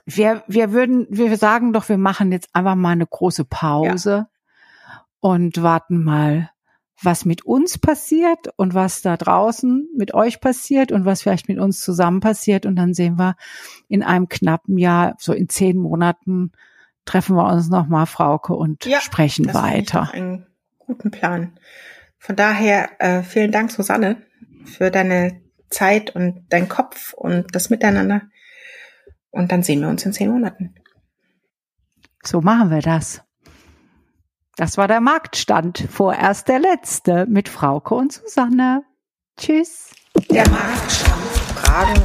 wir, 0.05 0.43
wir 0.47 0.73
würden, 0.73 1.07
wir 1.11 1.37
sagen 1.37 1.73
doch, 1.73 1.89
wir 1.89 1.99
machen 1.99 2.33
jetzt 2.33 2.49
einfach 2.53 2.75
mal 2.75 2.91
eine 2.91 3.07
große 3.07 3.45
Pause 3.45 4.11
ja. 4.11 5.07
und 5.21 5.63
warten 5.63 6.03
mal, 6.03 6.51
was 7.03 7.25
mit 7.25 7.47
uns 7.47 7.79
passiert 7.79 8.49
und 8.57 8.75
was 8.75 9.03
da 9.03 9.17
draußen 9.17 9.89
mit 9.97 10.13
euch 10.13 10.41
passiert 10.41 10.93
und 10.93 11.05
was 11.05 11.23
vielleicht 11.23 11.49
mit 11.49 11.59
uns 11.59 11.81
zusammen 11.81 12.21
passiert. 12.21 12.67
Und 12.67 12.77
dann 12.77 12.93
sehen 12.93 13.19
wir 13.19 13.37
in 13.89 14.03
einem 14.03 14.29
knappen 14.29 14.77
Jahr, 14.77 15.15
so 15.19 15.33
in 15.33 15.49
zehn 15.49 15.79
Monaten, 15.79 16.53
treffen 17.07 17.37
wir 17.37 17.47
uns 17.47 17.69
nochmal, 17.69 18.07
Frauke, 18.07 18.55
und 18.55 18.85
ja, 18.85 19.01
sprechen 19.01 19.47
das 19.47 19.55
weiter. 19.55 20.11
Ich 20.13 20.21
einen 20.21 20.47
guten 20.79 21.11
Plan. 21.11 21.59
Von 22.19 22.37
daher 22.37 22.91
äh, 22.99 23.23
vielen 23.23 23.51
Dank, 23.51 23.71
Susanne, 23.71 24.19
für 24.65 24.91
deine 24.91 25.41
Zeit 25.71 26.15
und 26.15 26.45
dein 26.51 26.69
Kopf 26.69 27.13
und 27.15 27.55
das 27.55 27.71
Miteinander. 27.71 28.23
Und 29.31 29.53
dann 29.53 29.63
sehen 29.63 29.81
wir 29.81 29.89
uns 29.89 30.05
in 30.05 30.13
zehn 30.13 30.31
Monaten. 30.31 30.75
So 32.23 32.41
machen 32.41 32.71
wir 32.71 32.83
das. 32.83 33.23
Das 34.57 34.77
war 34.77 34.89
der 34.89 35.01
Marktstand, 35.01 35.87
vorerst 35.91 36.49
der 36.49 36.59
letzte 36.59 37.25
mit 37.27 37.49
Frauke 37.49 37.95
und 37.95 38.13
Susanne. 38.13 38.83
Tschüss. 39.39 39.95
Der 40.29 40.47
Marktstand. 40.51 41.23
Fragen, 41.55 42.03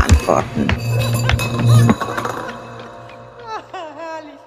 Antworten. 0.00 0.68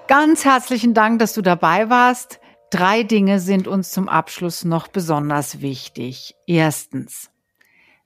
Ganz 0.08 0.44
herzlichen 0.44 0.94
Dank, 0.94 1.18
dass 1.18 1.34
du 1.34 1.42
dabei 1.42 1.90
warst. 1.90 2.40
Drei 2.70 3.02
Dinge 3.02 3.40
sind 3.40 3.66
uns 3.66 3.92
zum 3.92 4.08
Abschluss 4.08 4.64
noch 4.64 4.88
besonders 4.88 5.62
wichtig. 5.62 6.34
Erstens, 6.46 7.30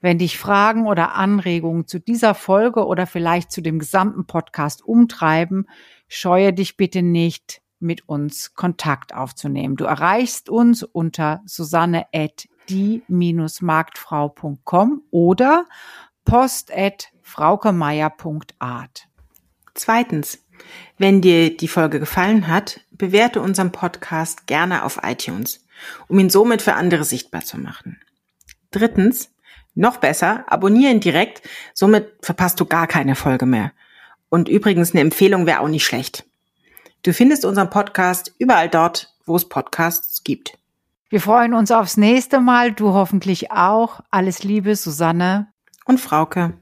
wenn 0.01 0.19
dich 0.19 0.39
Fragen 0.39 0.87
oder 0.87 1.15
Anregungen 1.15 1.87
zu 1.87 1.99
dieser 1.99 2.35
Folge 2.35 2.87
oder 2.87 3.07
vielleicht 3.07 3.51
zu 3.51 3.61
dem 3.61 3.79
gesamten 3.79 4.27
Podcast 4.27 4.85
umtreiben, 4.85 5.67
scheue 6.07 6.53
dich 6.53 6.77
bitte 6.77 7.03
nicht, 7.03 7.63
mit 7.83 8.09
uns 8.09 8.55
Kontakt 8.55 9.13
aufzunehmen. 9.15 9.77
Du 9.77 9.85
erreichst 9.85 10.49
uns 10.49 10.83
unter 10.85 11.43
susanne 11.45 12.07
die-marktfrau.com 12.69 15.03
oder 15.11 15.67
post.fraukemeier.art. 16.25 19.09
Zweitens, 19.75 20.42
wenn 20.99 21.21
dir 21.21 21.57
die 21.57 21.69
Folge 21.69 22.01
gefallen 22.01 22.49
hat, 22.49 22.81
bewerte 22.91 23.41
unseren 23.41 23.73
Podcast 23.73 24.47
gerne 24.47 24.85
auf 24.85 25.01
iTunes, 25.03 25.65
um 26.09 26.19
ihn 26.19 26.31
somit 26.31 26.63
für 26.63 26.75
andere 26.75 27.05
sichtbar 27.05 27.45
zu 27.45 27.59
machen. 27.59 28.01
Drittens, 28.71 29.31
noch 29.75 29.97
besser, 29.97 30.45
abonnieren 30.49 31.01
direkt, 31.01 31.43
somit 31.75 32.13
verpasst 32.21 32.61
du 32.61 32.67
gar 32.67 32.87
keine 32.87 33.15
Folge 33.15 33.47
mehr. 33.47 33.73
Und 34.29 34.49
übrigens, 34.49 34.93
eine 34.93 35.01
Empfehlung 35.01 35.47
wäre 35.47 35.61
auch 35.61 35.69
nicht 35.69 35.85
schlecht. 35.85 36.25
Du 37.03 37.13
findest 37.13 37.45
unseren 37.45 37.71
Podcast 37.71 38.33
überall 38.39 38.69
dort, 38.69 39.13
wo 39.27 39.37
es 39.37 39.49
Podcasts 39.49 40.25
gibt. 40.25 40.59
Wir 41.09 41.21
freuen 41.21 41.53
uns 41.53 41.71
aufs 41.71 41.97
nächste 41.97 42.41
Mal, 42.41 42.73
du 42.73 42.93
hoffentlich 42.95 43.51
auch. 43.51 44.01
Alles 44.11 44.43
Liebe, 44.45 44.77
Susanne 44.77 45.49
Und 45.85 46.01
Frauke. 46.01 46.55